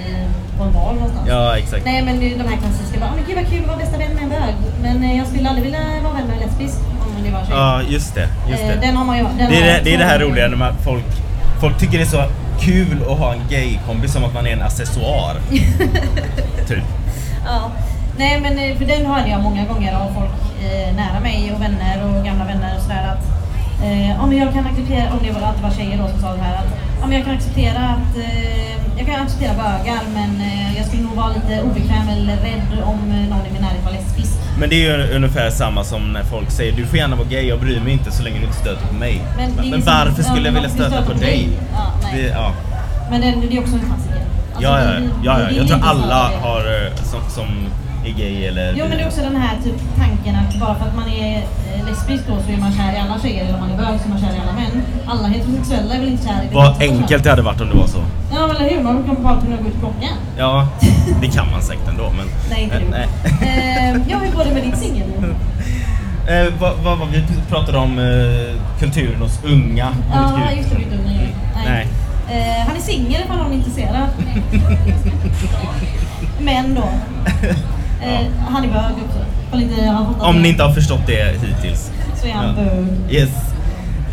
på 0.57 0.63
en 0.63 0.73
bar 0.73 0.93
någonstans. 0.93 1.27
Ja, 1.29 1.57
exakt. 1.57 1.85
Nej 1.85 2.01
men 2.05 2.19
de 2.19 2.27
här 2.51 2.57
klassiska, 2.57 2.99
bara, 2.99 3.09
oh 3.09 3.15
men 3.15 3.25
gud 3.27 3.35
vad 3.35 3.47
kul 3.49 3.61
att 3.61 3.67
vara 3.67 3.77
bästa 3.77 3.97
vän 3.97 4.13
med 4.13 4.23
en 4.23 4.29
bög. 4.29 4.55
Men 4.81 5.03
eh, 5.03 5.17
jag 5.17 5.27
skulle 5.27 5.49
aldrig 5.49 5.63
vilja 5.63 5.79
vara 6.03 6.13
vän 6.13 6.27
med 6.27 6.35
en 6.37 6.43
lesbisk 6.47 6.77
om 7.35 7.45
det 7.47 7.55
var 7.55 7.81
tjej. 7.81 7.87
Ja, 7.87 7.93
just 7.93 8.15
det. 8.15 8.27
Just 8.49 8.63
Eh, 8.63 8.67
det. 8.69 8.75
Den 8.87 8.95
har 8.97 9.05
man 9.05 9.17
ju, 9.17 9.23
den 9.23 9.37
Det 9.37 9.57
är 9.57 9.65
det, 9.65 9.81
det 9.83 9.93
är 9.93 9.97
det 9.97 10.05
här 10.05 10.19
roliga 10.19 10.47
när 10.47 10.57
man, 10.57 10.73
folk, 10.83 11.05
folk 11.61 11.79
tycker 11.79 11.97
det 11.97 12.03
är 12.03 12.07
så 12.07 12.23
kul 12.61 13.03
att 13.09 13.17
ha 13.19 13.33
en 13.33 13.41
gay-kompis 13.49 14.13
som 14.13 14.23
att 14.23 14.33
man 14.33 14.47
är 14.47 14.51
en 14.51 14.61
accessoar. 14.61 15.35
typ. 16.67 16.83
Ja. 17.45 17.71
Nej 18.17 18.41
men 18.41 18.59
eh, 18.59 18.77
för 18.77 18.85
den 18.85 19.05
hörde 19.05 19.29
jag 19.29 19.41
många 19.41 19.65
gånger 19.65 19.93
av 19.95 20.07
folk 20.13 20.63
eh, 20.65 20.95
nära 20.95 21.19
mig 21.19 21.51
och 21.55 21.61
vänner 21.61 21.95
och 22.05 22.25
gamla 22.25 22.45
vänner 22.45 22.75
och 22.77 22.81
sådär 22.81 23.07
att 23.13 23.23
eh, 23.83 24.27
men 24.27 24.37
jag 24.37 24.53
kan 24.53 24.65
acceptera, 24.65 25.11
om 25.13 25.19
det 25.23 25.31
var, 25.31 25.41
det 25.41 25.63
var 25.63 25.71
tjejer 25.71 25.97
då 25.97 26.07
som 26.07 26.19
sa 26.21 26.33
det 26.33 26.41
här 26.41 26.55
att 26.55 26.71
men 27.07 27.11
jag 27.11 27.25
kan 27.25 27.35
acceptera 27.35 27.79
att 27.79 28.17
eh, 28.17 28.71
jag 28.97 29.07
kan 29.07 29.21
acceptera 29.25 29.53
bögar 29.53 30.01
men 30.13 30.41
eh, 30.41 30.77
jag 30.77 30.85
skulle 30.85 31.03
nog 31.03 31.15
vara 31.15 31.27
lite 31.27 31.61
obekväm 31.61 32.09
eller 32.09 32.35
rädd 32.35 32.83
om 32.83 32.99
någon 33.29 33.45
i 33.45 33.51
min 33.53 33.61
närhet 33.61 33.85
var 33.85 33.91
lesbisk. 33.91 34.33
Men 34.59 34.69
det 34.69 34.75
är 34.85 34.97
ju 34.97 35.15
ungefär 35.15 35.49
samma 35.49 35.83
som 35.83 36.13
när 36.13 36.23
folk 36.23 36.51
säger 36.51 36.71
du 36.73 36.85
får 36.85 36.97
gärna 36.97 37.15
vara 37.15 37.27
gay, 37.27 37.47
jag 37.47 37.59
bryr 37.59 37.79
mig 37.79 37.93
inte 37.93 38.11
så 38.11 38.23
länge 38.23 38.39
du 38.39 38.45
inte 38.45 38.57
stöter 38.57 38.87
på 38.87 38.93
mig. 38.93 39.21
Men 39.37 39.49
det 39.49 39.55
Men, 39.55 39.65
ingen 39.65 39.81
som- 39.81 39.93
varför 39.93 40.23
skulle 40.23 40.45
jag 40.47 40.53
vilja 40.53 40.69
stöta 40.69 41.01
på 41.01 41.13
dig? 41.13 41.49
Ja. 41.73 41.93
Det, 42.13 42.21
ja. 42.27 42.51
Men 43.11 43.21
den, 43.21 43.39
det 43.49 43.57
är 43.57 43.61
också 43.61 43.73
en 43.75 43.79
klassiker. 43.79 44.15
Alltså, 44.55 44.61
Ja, 44.63 44.79
ja, 44.83 44.91
ja, 45.23 45.39
ja. 45.41 45.51
Jag 45.57 45.67
tror 45.67 45.79
alla 45.83 46.29
det. 46.29 46.37
har 46.37 46.59
eh, 46.59 46.95
som, 47.03 47.19
som 47.29 47.47
är 48.05 48.11
gay 48.11 48.45
eller... 48.45 48.73
Jo 48.77 48.85
men 48.89 48.97
det 48.97 49.03
är 49.03 49.07
också 49.07 49.21
den 49.21 49.35
här 49.35 49.55
typ 49.63 49.75
tanken 49.97 50.35
att 50.35 50.59
bara 50.59 50.75
för 50.75 50.85
att 50.85 50.95
man 50.95 51.09
är 51.09 51.37
eh, 51.37 51.85
lesbisk 51.85 52.23
då 52.27 52.35
så 52.45 52.51
är 52.51 52.57
man 52.57 52.71
kär 52.71 52.93
i 52.93 52.97
alla 52.97 53.19
tjejer 53.19 53.45
eller 53.45 53.53
om 53.53 53.59
man 53.59 53.71
är 53.71 53.77
bög 53.77 53.99
så 53.99 54.05
är 54.05 54.09
man 54.09 54.19
kär 54.19 54.33
i 54.35 54.39
alla 54.43 54.53
män. 54.53 54.83
Alla 55.07 55.27
heterosexuella 55.27 55.93
är 55.95 55.99
väl 55.99 56.09
inte 56.09 56.23
kär 56.27 56.43
i 56.43 56.47
det 56.47 56.55
Vad 56.55 56.81
enkelt 56.81 57.23
det 57.23 57.29
hade 57.29 57.41
varit 57.41 57.61
om 57.61 57.69
det 57.69 57.75
var 57.75 57.87
så. 57.87 58.03
Ja 58.33 58.49
eller 58.49 58.69
hur, 58.69 58.83
man 58.83 59.03
kan 59.03 59.23
bara 59.23 59.41
kunna 59.41 59.57
gå 59.57 59.67
ut 59.67 59.79
plocka. 59.79 60.07
Ja, 60.37 60.67
det 61.21 61.27
kan 61.27 61.51
man 61.51 61.61
säkert 61.61 61.87
ändå 61.87 62.11
men... 62.17 62.27
Nej 62.49 62.63
inte 62.63 62.79
du. 62.79 62.85
nej. 62.89 63.07
Eh, 63.41 64.01
ja 64.11 64.17
hur 64.17 64.31
går 64.37 64.43
det 64.43 64.53
med 64.53 64.63
ditt 64.63 64.77
singelliv? 64.77 65.35
Eh, 66.27 66.53
vad, 66.59 66.73
vad 66.83 66.97
var 66.97 67.05
vi 67.05 67.23
pratade 67.49 67.77
om 67.77 67.99
eh, 67.99 68.79
kulturen 68.79 69.21
hos 69.21 69.39
unga. 69.43 69.87
Ja 70.13 70.51
just 70.57 70.69
det, 70.69 70.75
du 70.75 70.81
är 70.81 70.89
dum 70.89 71.05
nu. 71.05 71.27
Nej. 71.65 71.87
Eh, 72.31 72.67
han 72.67 72.75
är 72.75 72.79
singel 72.79 73.21
ifall 73.25 73.37
någon 73.37 73.51
är 73.51 73.55
intresserad. 73.55 74.09
Men 76.39 76.75
då. 76.75 76.89
Eh, 78.01 78.19
han 78.49 78.63
är 78.63 78.67
bög 78.67 78.91
också. 79.05 79.19
Fått 79.51 80.27
Om 80.27 80.35
det, 80.35 80.41
ni 80.41 80.49
inte 80.49 80.63
har 80.63 80.73
förstått 80.73 81.01
det 81.07 81.35
hittills. 81.47 81.91
Så 82.21 82.27
är 82.27 82.31
han 82.33 82.45
Ja. 82.47 82.63
bög. 82.63 82.87
Yes. 83.15 83.29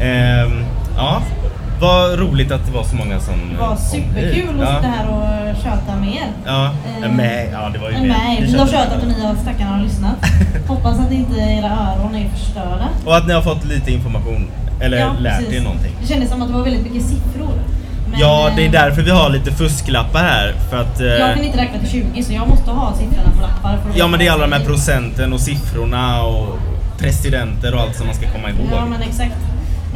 Ehm, 0.01 0.65
ja, 0.97 1.23
vad 1.81 2.19
roligt 2.19 2.53
att 2.53 2.67
det 2.67 2.73
var 2.73 2.85
så 2.85 2.97
många 2.97 3.21
som 3.21 3.35
Det 3.53 3.61
var 3.61 3.77
superkul 3.77 4.61
att 4.63 4.69
ja. 4.69 4.77
sitta 4.77 4.89
här 4.89 5.07
och 5.09 5.57
köta 5.57 5.97
med 6.01 6.09
er. 6.09 6.27
Ja, 6.47 6.71
Eh, 7.05 7.11
med. 7.13 7.49
Ja, 7.53 7.69
det 7.73 7.79
var 7.79 7.91
ju 7.91 7.99
mer- 8.01 8.09
nej, 8.09 8.45
vi 8.53 8.59
har 8.59 8.67
tjötat 8.67 9.03
och 9.03 9.09
ni 9.09 9.27
har 9.27 9.35
stackarna 9.35 9.71
har 9.77 9.83
lyssnat. 9.83 10.17
Hoppas 10.69 10.99
att 11.01 11.13
inte 11.13 11.41
era 11.41 11.67
öron 11.71 12.15
är 12.15 12.29
förstörda. 12.29 12.89
Och 13.07 13.17
att 13.17 13.27
ni 13.27 13.33
har 13.33 13.43
fått 13.43 13.65
lite 13.65 13.93
information. 13.93 14.51
Eller 14.81 14.97
Ja, 14.99 15.13
lärt 15.21 15.39
precis. 15.39 15.55
er 15.55 15.61
någonting. 15.63 15.93
Det 16.01 16.07
kändes 16.07 16.31
som 16.31 16.43
att 16.43 16.49
det 16.49 16.55
var 16.55 16.63
väldigt 16.65 16.83
mycket 16.93 17.09
siffror. 17.09 17.53
Men, 18.11 18.21
Ja, 18.21 18.51
det 18.57 18.63
är 18.63 18.67
eh, 18.67 18.73
därför 18.73 19.03
vi 19.03 19.11
har 19.11 19.31
lite 19.31 19.51
fusklappar 19.53 20.21
här. 20.21 20.55
För 20.71 20.77
att... 20.81 21.01
eh, 21.01 21.07
Jag 21.07 21.35
kan 21.35 21.45
inte 21.45 21.59
räkna 21.59 21.79
till 21.79 21.89
20 21.91 22.23
så 22.23 22.33
jag 22.33 22.49
måste 22.49 22.71
ha 22.71 22.93
siffrorna 22.97 23.31
på 23.37 23.43
lappar. 23.43 23.77
För 23.83 23.99
Ja, 23.99 24.07
men 24.09 24.19
det 24.19 24.27
är 24.27 24.33
alla 24.33 24.47
de 24.47 24.53
här 24.53 24.65
procenten 24.65 25.33
och 25.33 25.41
siffrorna 25.41 26.23
och 26.23 26.59
presidenter 26.99 27.75
och 27.75 27.81
allt 27.81 27.97
som 27.97 28.07
man 28.07 28.15
ska 28.15 28.31
komma 28.31 28.49
ihåg. 28.51 28.67
Ja, 28.73 28.85
men 28.87 29.03
exakt. 29.03 29.37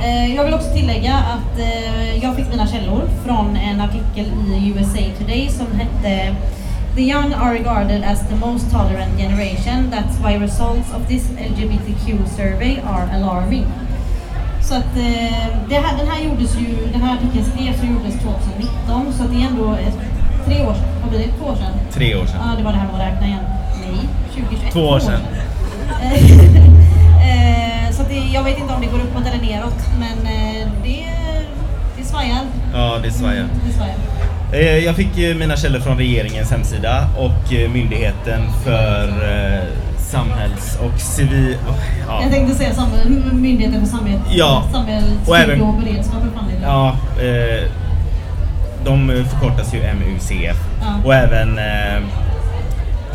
Eh, 0.04 0.34
Jag 0.34 0.44
vill 0.44 0.54
också 0.54 0.72
tillägga 0.74 1.14
att 1.14 1.58
eh, 1.58 2.16
jag 2.24 2.36
fick 2.36 2.48
mina 2.50 2.66
källor 2.66 3.02
från 3.26 3.56
en 3.56 3.80
artikel 3.80 4.26
i 4.56 4.72
USA 4.76 4.98
Today 5.18 5.48
som 5.48 5.66
hette 5.80 6.34
The 6.96 7.02
young 7.02 7.34
are 7.34 7.52
regarded 7.54 8.04
as 8.04 8.20
the 8.28 8.34
most 8.36 8.70
tolerant 8.70 9.16
generation. 9.18 9.92
That's 9.92 10.16
why 10.26 10.36
results 10.44 10.88
of 10.96 11.08
this 11.08 11.30
LGBTQ 11.30 12.26
survey 12.36 12.76
are 12.86 13.08
alarming. 13.16 13.64
Så 14.62 14.74
att 14.74 14.96
eh, 14.96 15.46
det 15.68 15.74
här, 15.74 15.96
den 15.98 16.06
här 16.08 16.20
gjordes 16.24 16.56
ju, 16.58 16.68
den 16.92 17.02
här 17.02 17.16
artikeln 17.16 17.44
skrevs 17.44 17.80
och 17.80 17.86
gjordes 17.86 18.14
2019 18.14 19.12
så 19.12 19.22
det 19.24 19.42
är 19.42 19.46
ändå 19.46 19.76
tre 20.46 20.66
år 20.66 20.74
sedan, 20.74 20.84
vad 21.00 21.10
blir 21.10 21.18
det? 21.20 21.32
Två 21.38 21.46
år 21.46 21.54
sedan? 21.56 21.72
Tre 21.92 22.14
år 22.16 22.26
sedan. 22.26 22.40
Ja, 22.50 22.56
det 22.58 22.64
var 22.64 22.72
det 22.72 22.78
här 22.78 22.86
med 22.86 22.94
att 22.94 23.12
räkna 23.12 23.26
igen. 23.26 23.44
Nej, 23.80 24.08
2021. 24.34 24.72
Två 24.72 24.80
år 24.80 24.98
sedan. 25.00 25.20
Eh, 27.22 27.90
så 27.92 28.02
det, 28.02 28.14
jag 28.34 28.42
vet 28.44 28.58
inte 28.58 28.74
om 28.74 28.80
det 28.80 28.86
går 28.86 28.98
uppåt 28.98 29.26
eller 29.26 29.42
neråt, 29.46 29.78
men 29.98 30.26
eh, 30.26 30.68
det, 30.84 31.06
det 31.98 32.04
svajar. 32.04 32.38
Ja, 32.74 32.98
det 33.02 33.10
svajar. 33.10 33.44
Mm, 33.44 33.50
Det 33.66 33.72
svajar. 33.72 34.78
Jag 34.78 34.96
fick 34.96 35.16
mina 35.38 35.56
källor 35.56 35.80
från 35.80 35.96
regeringens 35.98 36.50
hemsida 36.50 37.08
och 37.18 37.52
Myndigheten 37.72 38.42
för 38.64 39.08
samhälls 40.12 40.78
och 40.84 41.00
civil... 41.00 41.56
oh, 41.68 41.74
Ja. 42.08 42.22
Jag 42.22 42.30
tänkte 42.32 42.54
säga 42.54 42.74
sam- 42.74 43.30
Myndigheten 43.32 43.80
för 43.80 43.86
samhälls, 43.96 44.20
Ja. 44.30 44.62
Och 45.26 45.38
även- 45.38 45.62
och 45.62 45.74
beredskap. 45.74 46.22
Ja, 46.62 46.88
eh, 47.22 47.64
de 48.84 49.24
förkortas 49.30 49.74
ju 49.74 49.78
MUCF. 49.94 50.56
Ja. 50.80 50.94
Och 51.04 51.14
även 51.14 51.58
eh, 51.58 52.02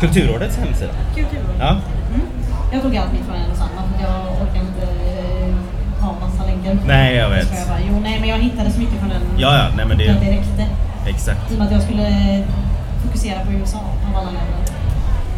Kulturrådets 0.00 0.56
hemsida. 0.56 0.92
Kulturrådet. 1.14 1.56
Ja. 1.60 1.68
Mm. 1.68 2.26
Jag 2.72 2.82
tog 2.82 2.96
allt 2.96 3.12
mitt 3.12 3.22
från 3.26 3.36
en 3.36 3.50
och 3.50 3.56
samma 3.56 3.80
för 3.96 4.04
jag 4.04 4.20
orkar 4.42 4.60
inte 4.60 4.82
eh, 4.82 6.04
ha 6.04 6.12
massa 6.28 6.44
länkar. 6.46 6.78
Nej, 6.86 7.16
jag 7.16 7.30
vet. 7.30 7.48
Jag 7.58 7.68
bara, 7.68 7.78
jo, 7.90 8.00
nej, 8.02 8.16
men 8.20 8.28
jag 8.28 8.38
hittade 8.38 8.70
så 8.70 8.80
mycket 8.80 8.98
från 9.00 9.08
den. 9.08 9.22
Ja, 9.38 9.54
ja, 9.58 9.64
nej 9.76 9.86
men 9.86 9.98
Det, 9.98 10.04
det... 10.04 10.12
det 10.20 10.30
räckte. 10.30 10.64
Exakt. 11.06 11.50
I 11.50 11.54
och 11.54 11.58
med 11.58 11.66
att 11.66 11.72
jag 11.72 11.82
skulle 11.82 12.06
fokusera 13.04 13.38
på 13.44 13.52
USA 13.52 13.78
av 13.78 14.16
alla 14.16 14.26
länder. 14.26 14.57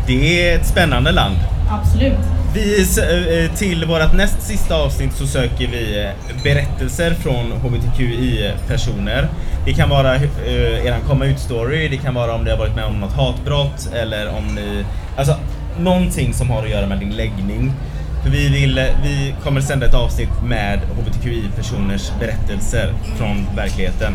Det 0.06 0.50
är 0.50 0.56
ett 0.58 0.66
spännande 0.66 1.12
land. 1.12 1.36
Absolut. 1.70 2.18
Vi, 2.54 2.82
s- 2.82 2.98
eh, 2.98 3.54
till 3.56 3.84
vårt 3.84 4.12
näst 4.14 4.42
sista 4.42 4.74
avsnitt 4.76 5.12
så 5.12 5.26
söker 5.26 5.66
vi 5.68 6.04
eh, 6.04 6.42
berättelser 6.44 7.14
från 7.14 7.52
HBTQI-personer. 7.52 9.28
Det 9.64 9.72
kan 9.72 9.88
vara 9.90 10.14
eh, 10.16 10.86
eran 10.86 11.00
komma 11.08 11.24
ut-story, 11.24 11.88
det 11.88 11.96
kan 11.96 12.14
vara 12.14 12.34
om 12.34 12.44
ni 12.44 12.50
har 12.50 12.58
varit 12.58 12.74
med 12.76 12.84
om 12.84 13.00
något 13.00 13.12
hatbrott 13.12 13.90
eller 13.94 14.28
om 14.36 14.54
ni... 14.54 14.84
Alltså 15.16 15.34
någonting 15.78 16.32
som 16.34 16.50
har 16.50 16.62
att 16.62 16.70
göra 16.70 16.86
med 16.86 16.98
din 16.98 17.10
läggning. 17.16 17.72
För 18.22 18.30
vi, 18.30 18.48
vill, 18.48 18.78
eh, 18.78 18.84
vi 19.02 19.34
kommer 19.44 19.60
sända 19.60 19.86
ett 19.86 19.94
avsnitt 19.94 20.42
med 20.44 20.78
HBTQI-personers 20.98 22.12
berättelser 22.20 22.92
från 23.18 23.46
verkligheten. 23.56 24.12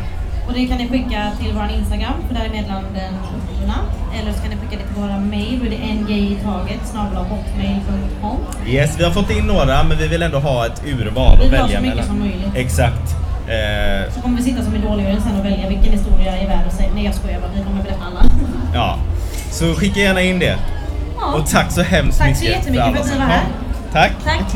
Och 0.47 0.53
det 0.53 0.65
kan 0.67 0.77
ni 0.77 0.87
skicka 0.89 1.31
till 1.41 1.51
vår 1.53 1.69
Instagram, 1.79 2.13
för 2.27 2.35
där 2.35 2.45
är 2.45 2.49
meddelanden 2.49 3.13
uppgivna. 3.37 3.75
Eller 4.19 4.31
så 4.33 4.39
kan 4.41 4.49
ni 4.49 4.55
skicka 4.55 4.75
det 4.81 4.87
till 4.93 5.01
våra 5.01 5.17
mail, 5.19 5.59
det 5.69 5.75
är 5.75 5.93
ngitaget 5.95 6.79
hotmail.com. 7.29 8.37
Yes, 8.67 8.99
vi 8.99 9.03
har 9.03 9.11
fått 9.11 9.29
in 9.31 9.45
några 9.45 9.83
men 9.83 9.97
vi 9.97 10.07
vill 10.07 10.21
ändå 10.21 10.39
ha 10.39 10.65
ett 10.65 10.81
urval 10.85 11.37
Vi 11.39 11.45
att 11.45 11.51
vill 11.51 11.59
ha 11.59 11.67
välja 11.67 11.77
så 11.77 11.81
mycket 11.81 11.95
mellan. 11.95 12.05
som 12.05 12.19
möjligt. 12.19 12.55
Exakt. 12.55 13.15
Eh, 13.47 14.13
Så 14.13 14.21
kommer 14.21 14.37
vi 14.37 14.43
sitta 14.43 14.63
som 14.63 14.75
idoljuryn 14.75 15.21
sen 15.21 15.39
och 15.39 15.45
välja 15.45 15.69
vilken 15.69 15.91
historia 15.93 16.37
är 16.37 16.47
värd 16.47 16.67
att 16.67 16.73
säga. 16.73 16.89
Nej 16.95 17.05
jag 17.05 17.15
skojar 17.15 17.39
bara, 17.39 17.51
vi 17.55 17.63
kommer 17.63 17.83
berätta 17.83 18.03
alla. 18.05 18.19
Ja, 18.73 18.97
så 19.51 19.73
skicka 19.73 19.99
gärna 19.99 20.21
in 20.21 20.39
det. 20.39 20.57
Ja. 21.17 21.33
Och 21.39 21.47
tack 21.49 21.71
så 21.71 21.81
hemskt 21.81 22.17
Tack 22.19 22.37
så 22.37 22.43
mycket 22.43 22.57
jättemycket 22.57 22.85
alla 22.85 22.95
för 22.95 23.01
att 23.03 23.11
ni 23.11 23.17
var 23.17 23.25
här. 23.25 23.43
Tack. 23.93 24.11
Tack! 24.23 24.55